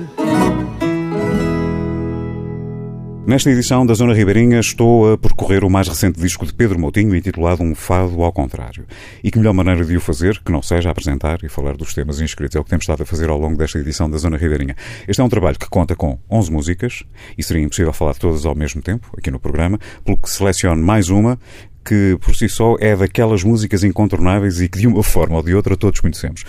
Nesta 3.40 3.52
edição 3.52 3.86
da 3.86 3.94
Zona 3.94 4.14
Ribeirinha 4.14 4.60
estou 4.60 5.14
a 5.14 5.18
percorrer 5.18 5.64
o 5.64 5.70
mais 5.70 5.88
recente 5.88 6.20
disco 6.20 6.46
de 6.46 6.54
Pedro 6.54 6.78
Moutinho, 6.78 7.16
intitulado 7.16 7.64
Um 7.64 7.74
Fado 7.74 8.22
ao 8.22 8.34
Contrário. 8.34 8.86
E 9.24 9.32
que 9.32 9.38
melhor 9.38 9.54
maneira 9.54 9.86
de 9.86 9.96
o 9.96 10.02
fazer 10.02 10.44
que 10.44 10.52
não 10.52 10.62
seja 10.62 10.90
apresentar 10.90 11.42
e 11.42 11.48
falar 11.48 11.78
dos 11.78 11.94
temas 11.94 12.20
inscritos. 12.20 12.58
É 12.58 12.60
o 12.60 12.66
que 12.66 12.70
temos 12.70 12.84
estado 12.84 13.04
a 13.04 13.06
fazer 13.06 13.30
ao 13.30 13.40
longo 13.40 13.58
desta 13.58 13.80
edição 13.80 14.10
da 14.10 14.18
Zona 14.18 14.36
Ribeirinha. 14.36 14.76
Este 15.08 15.22
é 15.22 15.24
um 15.24 15.30
trabalho 15.30 15.58
que 15.58 15.70
conta 15.70 15.96
com 15.96 16.20
11 16.30 16.52
músicas, 16.52 17.04
e 17.38 17.42
seria 17.42 17.64
impossível 17.64 17.94
falar 17.94 18.14
todas 18.16 18.46
ao 18.46 18.54
mesmo 18.54 18.82
tempo, 18.82 19.10
aqui 19.18 19.32
no 19.32 19.40
programa, 19.40 19.80
pelo 20.04 20.18
que 20.18 20.30
seleciono 20.30 20.84
mais 20.84 21.08
uma 21.08 21.40
que, 21.86 22.18
por 22.20 22.36
si 22.36 22.50
só, 22.50 22.76
é 22.78 22.94
daquelas 22.94 23.42
músicas 23.42 23.86
incontornáveis 23.86 24.60
e 24.60 24.68
que, 24.68 24.80
de 24.80 24.86
uma 24.86 25.02
forma 25.02 25.38
ou 25.38 25.44
de 25.44 25.56
outra, 25.56 25.78
todos 25.78 26.02
conhecemos 26.02 26.44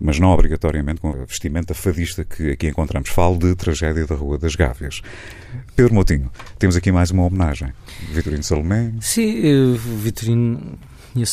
mas 0.00 0.18
não 0.18 0.30
obrigatoriamente 0.30 1.00
com 1.00 1.10
a 1.10 1.24
vestimenta 1.24 1.74
fadista 1.74 2.24
que 2.24 2.52
aqui 2.52 2.68
encontramos. 2.68 3.10
Falo 3.10 3.36
de 3.36 3.54
Tragédia 3.54 4.06
da 4.06 4.14
Rua 4.14 4.38
das 4.38 4.54
Gávias. 4.56 5.02
Pedro 5.76 5.94
Moutinho, 5.94 6.30
temos 6.58 6.74
aqui 6.76 6.90
mais 6.90 7.10
uma 7.10 7.24
homenagem. 7.24 7.72
Vitorino 8.12 8.42
Salomé. 8.42 8.92
Sim, 9.00 9.74
Vitorino, 10.02 10.78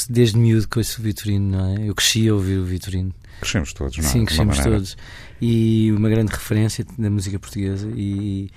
desde 0.10 0.38
miúdo 0.38 0.68
que 0.68 0.78
ouço 0.78 1.00
o 1.00 1.04
Vitorino, 1.04 1.58
não 1.58 1.78
é? 1.78 1.88
Eu 1.88 1.96
cresci 1.96 2.28
a 2.28 2.34
ouvir 2.34 2.58
o 2.58 2.66
Vitorino. 2.66 3.14
Crescemos 3.40 3.72
todos, 3.72 3.98
não 3.98 4.06
é? 4.06 4.08
Sim, 4.08 4.26
crescemos 4.26 4.60
todos. 4.60 4.98
E 5.40 5.92
uma 5.92 6.10
grande 6.10 6.32
referência 6.32 6.86
da 6.98 7.10
música 7.10 7.40
portuguesa 7.40 7.88
e 7.96 8.50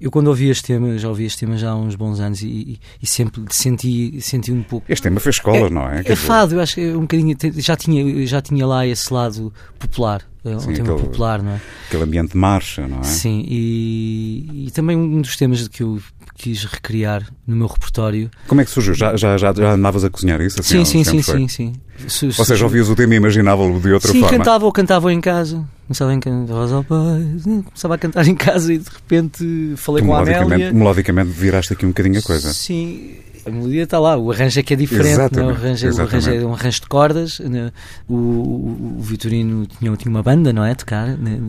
eu 0.00 0.10
quando 0.10 0.28
ouvi 0.28 0.50
este 0.50 0.64
tema, 0.64 0.96
já 0.98 1.08
ouvi 1.08 1.24
este 1.24 1.40
tema 1.40 1.56
já 1.56 1.70
há 1.70 1.76
uns 1.76 1.94
bons 1.94 2.20
anos 2.20 2.42
e, 2.42 2.46
e, 2.46 2.80
e 3.02 3.06
sempre 3.06 3.42
senti, 3.50 4.20
senti 4.20 4.52
um 4.52 4.62
pouco. 4.62 4.84
Este 4.88 5.04
tema 5.04 5.20
fez 5.20 5.36
escola, 5.36 5.66
é, 5.66 5.70
não 5.70 5.88
é? 5.88 6.00
É 6.00 6.02
dizer... 6.02 6.16
fado, 6.16 6.54
eu 6.54 6.60
acho 6.60 6.74
que 6.74 6.82
é 6.82 6.96
um 6.96 7.02
bocadinho. 7.02 7.36
Já 7.56 7.76
tinha, 7.76 8.26
já 8.26 8.42
tinha 8.42 8.66
lá 8.66 8.86
esse 8.86 9.12
lado 9.12 9.52
popular. 9.78 10.22
É 10.50 10.56
um 10.56 10.60
Sim, 10.60 10.72
tema 10.74 10.92
aquele, 10.92 11.08
popular, 11.08 11.42
não 11.42 11.52
é? 11.52 11.60
Aquele 11.88 12.02
ambiente 12.04 12.32
de 12.32 12.38
marcha, 12.38 12.86
não 12.86 13.00
é? 13.00 13.02
Sim, 13.02 13.44
e, 13.48 14.66
e 14.66 14.70
também 14.70 14.96
um 14.96 15.20
dos 15.20 15.36
temas 15.36 15.66
que 15.68 15.82
eu 15.82 16.00
quis 16.36 16.64
recriar 16.64 17.26
no 17.46 17.56
meu 17.56 17.66
repertório. 17.66 18.30
Como 18.46 18.60
é 18.60 18.64
que 18.64 18.70
surgiu? 18.70 18.94
Já, 18.94 19.16
já, 19.16 19.36
já, 19.36 19.52
já 19.52 19.72
andavas 19.72 20.04
a 20.04 20.10
cozinhar 20.10 20.40
isso? 20.40 20.60
Assim, 20.60 20.84
sim, 20.84 21.02
sim, 21.02 21.22
sim, 21.22 21.48
sim, 21.48 21.72
sim. 22.08 22.26
Ou 22.38 22.44
seja, 22.44 22.64
ouvias 22.64 22.88
o 22.88 22.94
tema 22.94 23.14
e 23.14 23.16
imaginava-o 23.16 23.80
de 23.80 23.92
outra 23.92 24.12
sim, 24.12 24.20
forma? 24.20 24.28
Sim, 24.28 24.38
cantava 24.38 24.64
ou 24.64 24.72
cantava 24.72 25.12
em 25.12 25.20
casa. 25.20 25.64
Começava, 25.86 26.12
em, 26.12 26.20
começava 26.20 27.94
a 27.94 27.98
cantar 27.98 28.26
em 28.26 28.34
casa 28.34 28.74
e 28.74 28.78
de 28.78 28.90
repente 28.90 29.74
falei 29.76 30.04
com 30.04 30.14
a 30.14 30.20
Amélia. 30.20 30.72
Melodicamente 30.72 31.30
viraste 31.30 31.72
aqui 31.72 31.86
um 31.86 31.90
bocadinho 31.90 32.18
a 32.18 32.22
coisa. 32.22 32.52
Sim, 32.52 33.14
a 33.46 33.50
melodia 33.50 33.84
está 33.84 33.98
lá, 34.00 34.16
o 34.16 34.30
arranjo 34.32 34.58
é 34.58 34.62
que 34.62 34.74
é 34.74 34.76
diferente, 34.76 35.36
não? 35.36 35.50
É? 35.50 35.52
O, 35.52 35.56
arranjo, 35.56 35.88
o 35.88 36.00
arranjo 36.02 36.30
é 36.30 36.44
um 36.44 36.52
arranjo 36.52 36.80
de 36.80 36.88
cordas. 36.88 37.38
Né? 37.38 37.72
O, 38.08 38.14
o, 38.14 38.96
o, 38.98 39.02
Vitorino 39.02 39.66
tinha, 39.66 39.96
tinha 39.96 40.10
uma 40.10 40.22
banda, 40.22 40.52
não 40.52 40.64
é? 40.64 40.74
Tocar, 40.74 41.16
né? 41.16 41.40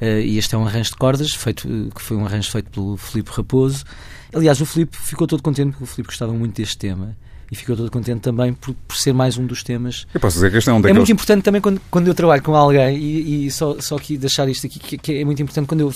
uh, 0.00 0.04
e 0.04 0.36
este 0.36 0.54
é 0.54 0.58
um 0.58 0.66
arranjo 0.66 0.90
de 0.90 0.96
cordas, 0.96 1.32
feito, 1.32 1.66
que 1.94 2.02
foi 2.02 2.16
um 2.18 2.26
arranjo 2.26 2.50
feito 2.50 2.70
pelo 2.70 2.96
Filipe 2.98 3.30
Raposo. 3.32 3.84
Aliás, 4.34 4.60
o 4.60 4.66
Filipe 4.66 4.96
ficou 4.96 5.26
todo 5.26 5.42
contente 5.42 5.70
porque 5.70 5.84
o 5.84 5.86
Filipe 5.86 6.08
gostava 6.08 6.32
muito 6.34 6.54
deste 6.54 6.76
tema 6.76 7.16
e 7.50 7.56
ficou 7.56 7.76
todo 7.76 7.90
contente 7.90 8.20
também 8.20 8.52
por, 8.52 8.74
por, 8.86 8.96
ser 8.96 9.12
mais 9.14 9.38
um 9.38 9.46
dos 9.46 9.62
temas. 9.62 10.06
Eu 10.12 10.20
posso 10.20 10.36
dizer 10.36 10.50
que 10.50 10.58
este 10.58 10.68
é 10.68 10.72
um 10.72 10.80
daqueles... 10.80 10.96
É 10.96 10.98
muito 10.98 11.12
importante 11.12 11.42
também 11.42 11.60
quando, 11.60 11.80
quando 11.90 12.08
eu 12.08 12.14
trabalho 12.14 12.42
com 12.42 12.54
alguém, 12.54 12.96
e, 12.96 13.46
e 13.46 13.50
só, 13.50 13.80
só 13.80 13.96
aqui 13.96 14.18
deixar 14.18 14.48
isto 14.48 14.66
aqui, 14.66 14.78
que, 14.78 14.98
que, 14.98 15.20
é 15.20 15.24
muito 15.24 15.42
importante 15.42 15.66
quando 15.66 15.80
eu, 15.80 15.94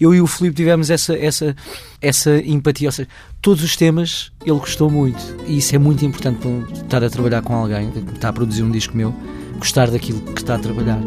eu 0.00 0.14
e 0.14 0.20
o 0.20 0.26
Filipe 0.26 0.54
tivemos 0.54 0.90
essa, 0.90 1.16
essa, 1.16 1.56
essa 2.00 2.38
empatia, 2.38 2.88
ou 2.88 2.92
seja, 2.92 3.08
todos 3.42 3.64
os 3.64 3.76
temas 3.76 4.30
ele 4.44 4.58
gostou 4.58 4.88
muito, 4.88 5.20
e 5.46 5.58
isso 5.58 5.74
é 5.74 5.78
muito 5.78 6.04
importante 6.04 6.38
para 6.38 6.72
estar 6.72 7.04
a 7.04 7.10
trabalhar 7.10 7.42
com 7.42 7.54
alguém, 7.54 7.90
que 7.90 8.12
está 8.12 8.28
a 8.28 8.32
produzir 8.32 8.62
um 8.62 8.70
disco 8.70 8.96
meu, 8.96 9.14
gostar 9.58 9.90
daquilo 9.90 10.20
que 10.20 10.42
está 10.42 10.54
a 10.54 10.58
trabalhar. 10.58 11.00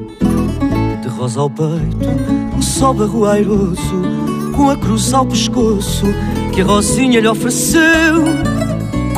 De 1.01 1.07
rosa 1.07 1.39
ao 1.39 1.49
peito, 1.49 1.97
um 2.55 2.61
sol 2.61 2.93
barroeiroso, 2.93 4.01
com 4.53 4.69
a 4.69 4.75
cruz 4.75 5.13
ao 5.13 5.25
pescoço, 5.25 6.05
que 6.53 6.61
a 6.61 6.65
Rosinha 6.65 7.21
lhe 7.21 7.27
ofereceu 7.27 8.25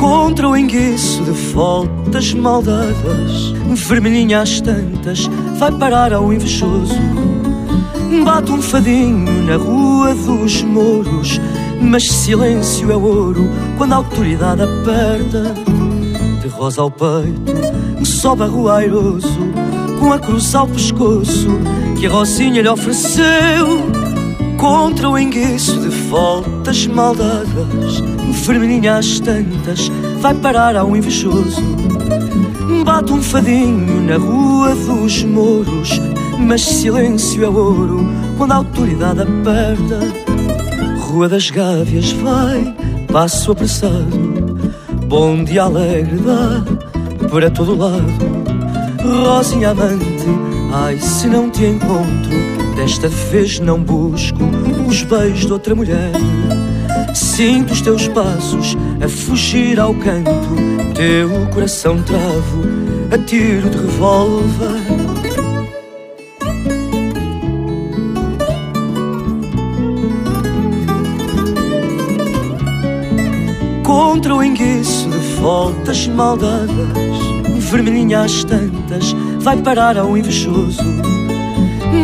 contra 0.00 0.48
o 0.48 0.56
enguiço 0.56 1.22
de 1.24 1.34
faltas 1.52 2.32
maldadas. 2.32 3.52
Vermelhinha 3.74 4.40
às 4.40 4.58
tantas, 4.58 5.28
vai 5.58 5.70
parar 5.70 6.14
ao 6.14 6.32
invejoso. 6.32 6.94
Bate 8.24 8.50
um 8.50 8.62
fadinho 8.62 9.42
na 9.44 9.56
rua 9.56 10.14
dos 10.14 10.62
mouros, 10.62 11.38
mas 11.82 12.10
silêncio 12.10 12.90
é 12.90 12.96
ouro 12.96 13.46
quando 13.76 13.92
a 13.92 13.96
autoridade 13.96 14.62
aperta. 14.62 15.54
De 16.40 16.48
rosa 16.48 16.80
ao 16.80 16.90
peito, 16.90 18.06
sobe 18.06 18.44
arruairoso, 18.44 19.38
com 20.00 20.12
a 20.14 20.18
cruz 20.18 20.54
ao 20.54 20.66
pescoço 20.66 21.48
que 21.98 22.06
a 22.06 22.10
Rosinha 22.10 22.62
lhe 22.62 22.68
ofereceu 22.68 24.09
contra 24.60 25.08
o 25.08 25.18
enguiço 25.18 25.80
de 25.80 25.90
faltas 25.90 26.86
maldadas. 26.86 28.00
Vermelhinha 28.44 28.98
às 28.98 29.18
tantas, 29.18 29.88
vai 30.20 30.34
parar 30.34 30.76
ao 30.76 30.94
invejoso. 30.94 31.62
Bate 32.84 33.10
um 33.12 33.22
fadinho 33.22 34.02
na 34.02 34.18
rua 34.18 34.74
dos 34.74 35.24
mouros, 35.24 35.98
mas 36.38 36.60
silêncio 36.60 37.42
é 37.42 37.48
ouro 37.48 38.06
quando 38.36 38.52
a 38.52 38.56
autoridade 38.56 39.22
aperta. 39.22 40.00
Rua 41.00 41.28
das 41.28 41.50
Gávias 41.50 42.12
vai, 42.12 42.76
passo 43.10 43.52
apressado, 43.52 44.60
bom 45.06 45.42
dia 45.42 45.62
alegre 45.62 46.18
dá 46.18 47.28
para 47.28 47.50
todo 47.50 47.76
lado. 47.76 48.12
Rosinha 49.02 49.70
amante, 49.70 50.26
ai 50.72 50.98
se 50.98 51.26
não 51.26 51.48
te 51.50 51.64
encontro 51.64 52.59
Desta 52.76 53.08
vez 53.08 53.58
não 53.60 53.82
busco 53.82 54.38
os 54.88 55.02
beijos 55.02 55.46
de 55.46 55.52
outra 55.52 55.74
mulher. 55.74 56.12
Sinto 57.14 57.72
os 57.72 57.80
teus 57.80 58.08
passos 58.08 58.76
a 59.02 59.08
fugir 59.08 59.78
ao 59.80 59.94
canto, 59.94 60.30
teu 60.94 61.46
coração 61.52 62.02
travo 62.02 62.62
a 63.12 63.18
tiro 63.18 63.68
de 63.68 63.76
revólver. 63.78 64.80
Contra 73.84 74.34
o 74.34 74.42
enguiço 74.42 75.08
de 75.08 75.18
voltas 75.40 76.06
maldadas, 76.06 76.68
vermelhinha 77.58 78.20
às 78.20 78.44
tantas, 78.44 79.12
vai 79.40 79.56
parar 79.56 79.96
ao 79.98 80.16
invejoso 80.16 81.09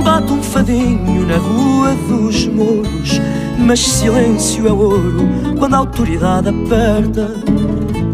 Bate 0.06 0.32
um 0.32 0.40
fadinho 0.40 1.26
na 1.26 1.36
rua 1.36 1.92
dos 2.06 2.46
mouros 2.46 3.20
Mas 3.58 3.80
silêncio 3.80 4.68
é 4.68 4.72
ouro 4.72 5.28
quando 5.58 5.74
a 5.74 5.78
autoridade 5.78 6.48
aperta 6.48 7.34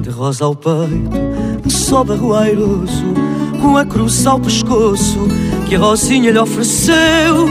De 0.00 0.09
rosa 0.09 0.46
ao 0.46 0.55
peito, 0.57 1.70
sobe 1.70 2.12
arruairoso 2.12 3.12
Com 3.61 3.76
a 3.76 3.85
cruz 3.85 4.26
ao 4.26 4.40
pescoço 4.40 5.28
que 5.68 5.74
a 5.74 5.78
Rosinha 5.78 6.31
lhe 6.31 6.38
ofereceu 6.38 7.48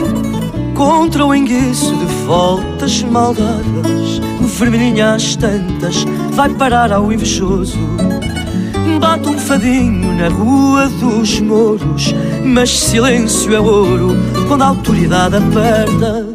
Contra 0.75 1.23
o 1.23 1.35
enguiço 1.35 1.95
de 1.95 2.05
voltas 2.25 3.03
maldadas. 3.03 4.19
Vermelhinha 4.57 5.13
às 5.13 5.35
tantas, 5.35 6.03
vai 6.31 6.49
parar 6.49 6.91
ao 6.91 7.13
invejoso 7.13 7.77
Bate 9.01 9.27
um 9.27 9.39
fadinho 9.39 10.13
na 10.15 10.29
rua 10.29 10.87
dos 10.87 11.39
mouros 11.39 12.13
Mas 12.45 12.69
silêncio 12.69 13.51
é 13.51 13.59
ouro 13.59 14.15
quando 14.47 14.61
a 14.61 14.67
autoridade 14.67 15.37
aperta 15.37 16.27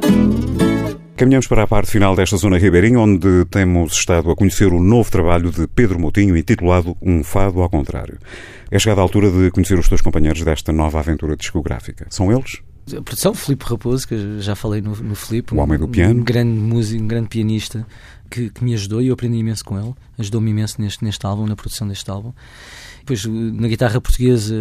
Caminhamos 1.16 1.46
para 1.46 1.62
a 1.62 1.66
parte 1.66 1.92
final 1.92 2.14
desta 2.14 2.36
zona 2.36 2.58
ribeirinha, 2.58 2.98
onde 2.98 3.46
temos 3.46 3.92
estado 3.92 4.30
a 4.30 4.36
conhecer 4.36 4.70
o 4.70 4.82
novo 4.82 5.10
trabalho 5.10 5.50
de 5.50 5.66
Pedro 5.66 5.98
Moutinho, 5.98 6.36
intitulado 6.36 6.94
Um 7.00 7.24
Fado 7.24 7.62
ao 7.62 7.70
Contrário. 7.70 8.18
É 8.70 8.78
chegada 8.78 9.00
a 9.00 9.04
altura 9.04 9.30
de 9.30 9.50
conhecer 9.50 9.78
os 9.78 9.88
teus 9.88 10.02
companheiros 10.02 10.42
desta 10.42 10.72
nova 10.72 10.98
aventura 10.98 11.34
discográfica. 11.34 12.06
São 12.10 12.30
eles? 12.30 12.60
A 12.94 13.00
produção, 13.00 13.32
Filipe 13.32 13.64
Raposo, 13.64 14.06
que 14.06 14.40
já 14.40 14.54
falei 14.54 14.82
no, 14.82 14.94
no 14.94 15.14
Filipe. 15.14 15.54
O 15.54 15.58
homem 15.58 15.78
do 15.78 15.88
piano. 15.88 16.20
Um 16.20 16.22
grande 16.22 16.60
músico, 16.60 17.02
um 17.02 17.08
grande 17.08 17.28
pianista 17.28 17.86
que, 18.30 18.50
que 18.50 18.64
me 18.64 18.74
ajudou 18.74 19.00
e 19.00 19.08
eu 19.08 19.14
aprendi 19.14 19.36
imenso 19.36 19.64
com 19.64 19.78
ele. 19.78 19.94
Ajudou-me 20.18 20.50
imenso 20.50 20.80
neste, 20.80 21.04
neste 21.04 21.24
álbum, 21.26 21.46
na 21.46 21.56
produção 21.56 21.86
deste 21.88 22.10
álbum. 22.10 22.32
Depois, 23.00 23.24
na 23.24 23.68
guitarra 23.68 24.00
portuguesa, 24.00 24.54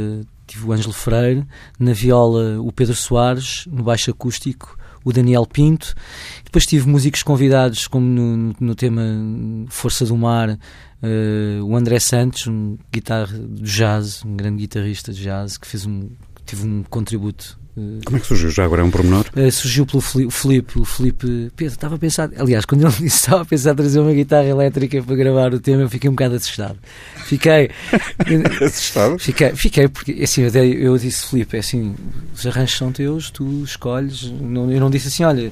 tive 0.45 0.65
o 0.65 0.71
Ângelo 0.71 0.93
Freire, 0.93 1.45
na 1.79 1.93
viola, 1.93 2.61
o 2.61 2.71
Pedro 2.71 2.95
Soares, 2.95 3.65
no 3.67 3.83
baixo 3.83 4.11
acústico, 4.11 4.77
o 5.03 5.11
Daniel 5.11 5.45
Pinto. 5.45 5.95
Depois 6.43 6.65
tive 6.65 6.87
músicos 6.87 7.23
convidados, 7.23 7.87
como 7.87 8.05
no, 8.05 8.55
no 8.59 8.75
tema 8.75 9.01
Força 9.69 10.05
do 10.05 10.15
Mar, 10.17 10.49
uh, 10.49 11.63
o 11.63 11.75
André 11.75 11.99
Santos, 11.99 12.47
um 12.47 12.77
guitarra 12.91 13.37
de 13.37 13.63
jazz, 13.63 14.23
um 14.23 14.35
grande 14.35 14.57
guitarrista 14.57 15.11
de 15.13 15.23
jazz, 15.23 15.57
que 15.57 15.67
fez 15.67 15.85
um, 15.85 16.09
tive 16.45 16.67
um 16.67 16.83
contributo 16.83 17.59
como 18.05 18.15
é 18.15 18.19
que 18.21 18.25
surgiu? 18.25 18.49
Já 18.49 18.63
agora 18.63 18.81
é 18.81 18.85
um 18.85 18.89
pormenor? 18.89 19.25
Uh, 19.35 19.51
surgiu 19.51 19.85
pelo 19.85 20.01
Filipe. 20.01 20.79
O 20.79 20.85
Filipe, 20.85 21.51
Pedro, 21.57 21.73
estava 21.73 21.95
a 21.95 21.97
pensar. 21.97 22.29
Aliás, 22.37 22.63
quando 22.63 22.83
ele 22.83 22.91
disse 23.03 23.17
estava 23.17 23.41
a 23.41 23.45
pensar 23.45 23.71
em 23.73 23.75
trazer 23.75 23.99
uma 23.99 24.13
guitarra 24.13 24.45
elétrica 24.45 25.03
para 25.03 25.15
gravar 25.15 25.53
o 25.53 25.59
tema, 25.59 25.81
eu 25.81 25.89
fiquei 25.89 26.09
um 26.09 26.13
bocado 26.13 26.35
assustado. 26.35 26.77
Fiquei. 27.25 27.69
assustado? 28.65 29.19
Fiquei, 29.19 29.53
fiquei 29.55 29.89
porque 29.89 30.23
assim, 30.23 30.43
eu, 30.43 30.63
eu 30.63 30.97
disse, 30.97 31.27
Filipe, 31.27 31.57
é 31.57 31.59
assim, 31.59 31.95
os 32.33 32.45
arranjos 32.47 32.77
são 32.77 32.93
teus, 32.93 33.29
tu 33.29 33.63
escolhes. 33.65 34.31
Não, 34.31 34.71
eu 34.71 34.79
não 34.79 34.89
disse 34.89 35.09
assim, 35.09 35.25
olha. 35.25 35.51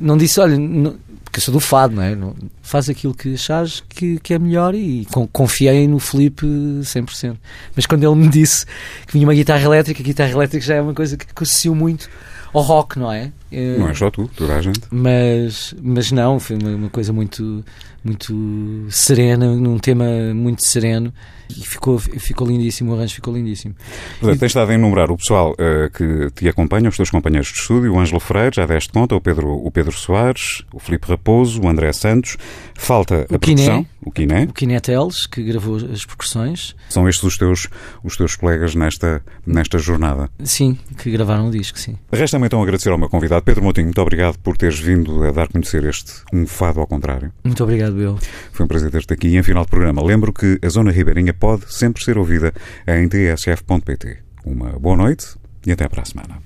Não 0.00 0.16
disse, 0.16 0.38
olha. 0.38 0.56
Não, 0.56 0.96
porque 1.28 1.38
eu 1.38 1.42
sou 1.42 1.52
do 1.52 1.60
fado, 1.60 1.94
não 1.94 2.02
é? 2.02 2.14
Não- 2.14 2.34
Faz 2.62 2.88
aquilo 2.88 3.14
que 3.14 3.34
achares 3.34 3.82
que, 3.88 4.18
que 4.20 4.34
é 4.34 4.38
melhor 4.38 4.74
e 4.74 5.06
con- 5.12 5.26
confiei 5.28 5.86
no 5.86 5.98
Filipe 5.98 6.46
100%. 6.46 7.36
Mas 7.76 7.86
quando 7.86 8.02
ele 8.04 8.14
me 8.14 8.28
disse 8.28 8.64
que 9.06 9.12
vinha 9.12 9.26
uma 9.26 9.34
guitarra 9.34 9.62
elétrica, 9.64 10.02
a 10.02 10.04
guitarra 10.04 10.30
elétrica 10.30 10.64
já 10.64 10.74
é 10.76 10.80
uma 10.82 10.94
coisa 10.94 11.16
que, 11.16 11.26
que 11.26 11.42
associo 11.42 11.74
muito 11.74 12.08
ao 12.52 12.62
rock, 12.62 12.98
não 12.98 13.10
é? 13.12 13.32
Eh, 13.50 13.76
Não 13.78 13.88
é 13.88 13.94
só 13.94 14.10
tu, 14.10 14.28
toda 14.36 14.56
a 14.56 14.60
gente. 14.62 14.80
mas, 14.90 15.74
mas 15.82 16.12
não, 16.12 16.38
foi 16.38 16.56
uma, 16.56 16.70
uma 16.70 16.88
coisa 16.90 17.12
muito, 17.12 17.64
muito 18.04 18.86
serena, 18.90 19.54
num 19.54 19.78
tema 19.78 20.04
muito 20.34 20.64
sereno 20.64 21.12
e 21.50 21.64
ficou, 21.66 21.98
ficou 21.98 22.46
lindíssimo, 22.46 22.92
o 22.92 22.94
arranjo 22.94 23.14
ficou 23.14 23.34
lindíssimo. 23.34 23.74
Portanto, 24.20 24.38
tens 24.40 24.50
estado 24.50 24.70
a 24.70 24.74
enumerar 24.74 25.10
o 25.10 25.16
pessoal 25.16 25.54
eh, 25.58 25.88
que 25.94 26.30
te 26.34 26.46
acompanha, 26.46 26.90
os 26.90 26.96
teus 26.96 27.10
companheiros 27.10 27.48
de 27.48 27.54
estúdio, 27.58 27.94
o 27.94 27.98
Ângelo 27.98 28.20
Freire, 28.20 28.54
já 28.54 28.66
deste 28.66 28.92
conta, 28.92 29.14
o 29.14 29.20
Pedro, 29.20 29.48
o 29.54 29.70
Pedro 29.70 29.92
Soares, 29.92 30.62
o 30.72 30.78
Filipe 30.78 31.08
Raposo, 31.08 31.62
o 31.62 31.66
André 31.68 31.90
Santos. 31.94 32.36
Falta 32.74 33.26
a 33.30 33.34
O 33.34 33.38
Quiné. 33.38 33.64
produção, 33.64 33.86
o 34.02 34.10
Quiné. 34.12 34.42
O 34.44 34.52
Kineteles, 34.52 35.26
que 35.26 35.42
gravou 35.42 35.76
as 35.76 36.04
percussões, 36.04 36.76
São 36.90 37.08
estes 37.08 37.24
os 37.24 37.38
teus, 37.38 37.66
os 38.04 38.14
teus 38.16 38.36
colegas 38.36 38.74
nesta, 38.74 39.22
nesta 39.46 39.78
jornada. 39.78 40.28
sim, 40.44 40.78
que 40.98 41.10
gravaram 41.10 41.48
o 41.48 41.50
disco, 41.50 41.78
sim. 41.78 41.96
Resta-me 42.38 42.46
então 42.46 42.62
agradecer 42.62 42.90
ao 42.90 42.98
meu 42.98 43.08
convidado, 43.08 43.42
Pedro 43.42 43.64
Moutinho. 43.64 43.86
Muito 43.86 44.00
obrigado 44.00 44.38
por 44.38 44.56
teres 44.56 44.78
vindo 44.78 45.24
a 45.24 45.32
dar 45.32 45.44
a 45.44 45.46
conhecer 45.48 45.84
este 45.84 46.12
Um 46.32 46.46
Fado 46.46 46.78
ao 46.78 46.86
Contrário. 46.86 47.32
Muito 47.42 47.62
obrigado, 47.64 48.00
eu. 48.00 48.16
Foi 48.52 48.64
um 48.64 48.68
prazer 48.68 48.92
ter-te 48.92 49.12
aqui. 49.12 49.28
E 49.28 49.36
em 49.36 49.42
final 49.42 49.64
de 49.64 49.70
programa, 49.70 50.04
lembro 50.04 50.32
que 50.32 50.56
a 50.62 50.68
Zona 50.68 50.92
Ribeirinha 50.92 51.34
pode 51.34 51.64
sempre 51.72 52.02
ser 52.04 52.16
ouvida 52.16 52.52
em 52.86 53.08
tsf.pt. 53.08 54.18
Uma 54.44 54.70
boa 54.78 54.96
noite 54.96 55.26
e 55.66 55.72
até 55.72 55.88
para 55.88 56.02
a 56.02 56.04
semana. 56.04 56.38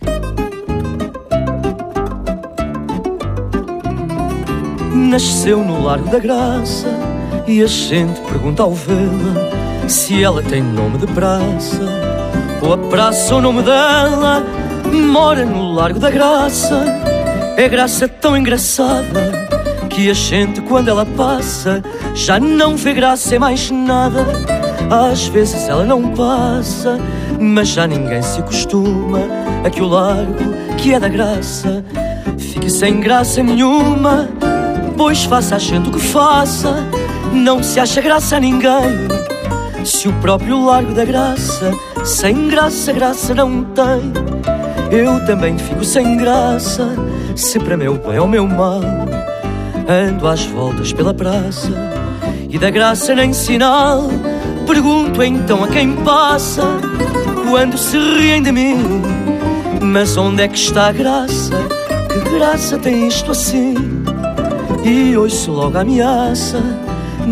Nasceu 4.94 5.62
no 5.62 5.84
Largo 5.84 6.10
da 6.10 6.18
Graça 6.18 6.88
e 7.46 7.62
a 7.62 7.66
gente 7.66 8.18
pergunta 8.22 8.62
ao 8.62 8.74
vê-la 8.74 9.88
se 9.88 10.22
ela 10.22 10.42
tem 10.42 10.62
nome 10.62 10.96
de 10.96 11.06
praça 11.08 11.82
ou 12.62 12.72
a 12.72 12.78
praça 12.78 13.34
o 13.34 13.42
nome 13.42 13.62
dela. 13.62 14.71
Mora 14.92 15.46
no 15.46 15.72
Largo 15.72 15.98
da 15.98 16.10
Graça, 16.10 16.84
é 17.56 17.66
graça 17.66 18.06
tão 18.06 18.36
engraçada 18.36 19.32
que 19.88 20.10
a 20.10 20.12
gente 20.12 20.60
quando 20.60 20.88
ela 20.88 21.06
passa 21.06 21.82
já 22.14 22.38
não 22.38 22.76
vê 22.76 22.92
graça 22.92 23.34
em 23.34 23.38
mais 23.38 23.70
nada. 23.70 24.26
Às 24.90 25.26
vezes 25.28 25.66
ela 25.66 25.84
não 25.84 26.10
passa, 26.12 26.98
mas 27.40 27.68
já 27.68 27.86
ninguém 27.86 28.20
se 28.20 28.40
acostuma 28.40 29.20
a 29.64 29.70
que 29.70 29.80
o 29.80 29.88
largo 29.88 30.52
que 30.76 30.92
é 30.92 31.00
da 31.00 31.08
graça 31.08 31.82
fique 32.38 32.68
sem 32.68 33.00
graça 33.00 33.42
nenhuma. 33.42 34.28
Pois 34.96 35.24
faça 35.24 35.56
a 35.56 35.58
gente 35.58 35.88
o 35.88 35.92
que 35.92 36.00
faça, 36.00 36.86
não 37.32 37.62
se 37.62 37.80
acha 37.80 38.02
graça 38.02 38.36
a 38.36 38.40
ninguém. 38.40 39.08
Se 39.86 40.06
o 40.06 40.12
próprio 40.20 40.66
largo 40.66 40.92
da 40.92 41.04
graça, 41.04 41.72
sem 42.04 42.48
graça, 42.48 42.92
graça 42.92 43.34
não 43.34 43.64
tem. 43.64 44.51
Eu 44.92 45.24
também 45.24 45.56
fico 45.56 45.82
sem 45.82 46.18
graça, 46.18 46.86
se 47.34 47.58
para 47.58 47.78
meu 47.78 47.94
bem 47.94 48.18
ou 48.18 48.28
meu 48.28 48.46
mal. 48.46 48.82
Ando 49.88 50.28
às 50.28 50.44
voltas 50.44 50.92
pela 50.92 51.14
praça 51.14 51.70
e 52.50 52.58
da 52.58 52.68
graça 52.68 53.14
nem 53.14 53.32
sinal. 53.32 54.10
Pergunto 54.66 55.22
então 55.22 55.64
a 55.64 55.68
quem 55.68 55.96
passa 56.04 56.62
quando 57.48 57.78
se 57.78 57.96
riem 57.96 58.42
de 58.42 58.52
mim. 58.52 58.76
Mas 59.80 60.18
onde 60.18 60.42
é 60.42 60.48
que 60.48 60.58
está 60.58 60.88
a 60.88 60.92
graça? 60.92 61.54
Que 62.12 62.36
graça 62.36 62.76
tem 62.76 63.08
isto 63.08 63.30
assim? 63.30 63.74
E 64.84 65.16
ouço 65.16 65.52
logo 65.52 65.78
a 65.78 65.80
ameaça 65.80 66.62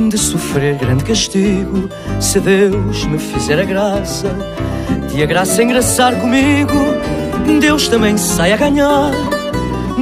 de 0.08 0.16
sofrer 0.16 0.76
grande 0.76 1.04
castigo 1.04 1.90
se 2.18 2.40
Deus 2.40 3.04
me 3.04 3.18
fizer 3.18 3.60
a 3.60 3.64
graça 3.64 4.34
de 5.12 5.22
a 5.22 5.26
graça 5.26 5.62
engraçar 5.62 6.14
comigo. 6.18 6.72
Deus 7.58 7.88
também 7.88 8.16
sai 8.16 8.52
a 8.52 8.56
ganhar 8.56 9.10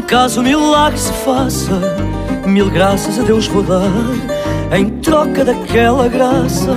caso 0.09 0.41
o 0.41 0.43
milagre 0.43 0.99
se 0.99 1.13
faça. 1.13 1.71
Mil 2.47 2.71
graças 2.71 3.19
a 3.19 3.23
Deus 3.23 3.47
vou 3.47 3.63
dar 3.63 3.83
em 4.77 4.89
troca 5.01 5.45
daquela 5.45 6.09
graça. 6.09 6.75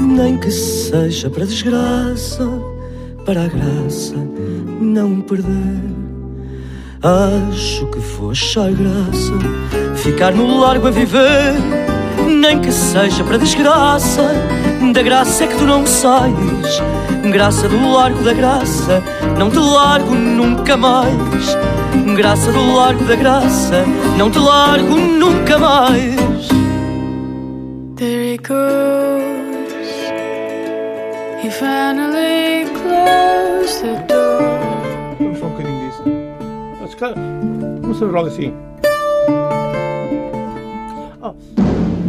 Nem 0.00 0.36
que 0.36 0.50
seja 0.50 1.30
para 1.30 1.46
desgraça, 1.46 2.44
para 3.24 3.44
a 3.44 3.46
graça 3.46 4.16
não 4.80 5.20
perder. 5.20 5.80
Acho 7.02 7.86
que 7.86 7.98
vou 7.98 8.32
achar 8.32 8.72
graça 8.72 9.32
ficar 9.96 10.32
no 10.32 10.58
largo 10.58 10.88
a 10.88 10.90
viver, 10.90 11.54
nem 12.34 12.60
que 12.60 12.72
seja 12.72 13.24
para 13.24 13.38
desgraça. 13.38 14.22
Da 14.92 15.02
graça 15.02 15.44
é 15.44 15.46
que 15.46 15.56
tu 15.56 15.64
não 15.64 15.86
sais, 15.86 16.82
graça 17.30 17.68
do 17.68 17.92
largo 17.92 18.22
da 18.22 18.32
graça, 18.32 19.02
não 19.38 19.50
te 19.50 19.58
largo 19.58 20.14
nunca 20.14 20.76
mais. 20.76 21.56
Graça 22.16 22.52
do 22.52 22.74
largo 22.74 23.04
da 23.04 23.16
graça, 23.16 23.84
não 24.18 24.30
te 24.30 24.38
largo 24.38 24.96
nunca 24.96 25.58
mais. 25.58 26.48
There 27.96 28.34
he 28.34 28.38
goes. 28.38 29.74
He 31.42 31.50
finally 31.50 32.66
closed 32.82 33.82
the 33.82 33.94
door. 34.06 34.42
Vamos 35.18 35.38
só 35.38 35.46
um 35.46 35.50
bocadinho 35.50 35.88
disso. 35.88 36.02
Calhar, 36.98 37.16
Começamos 37.80 38.14
logo 38.14 38.28
assim. 38.28 38.52
Ah, 41.22 41.32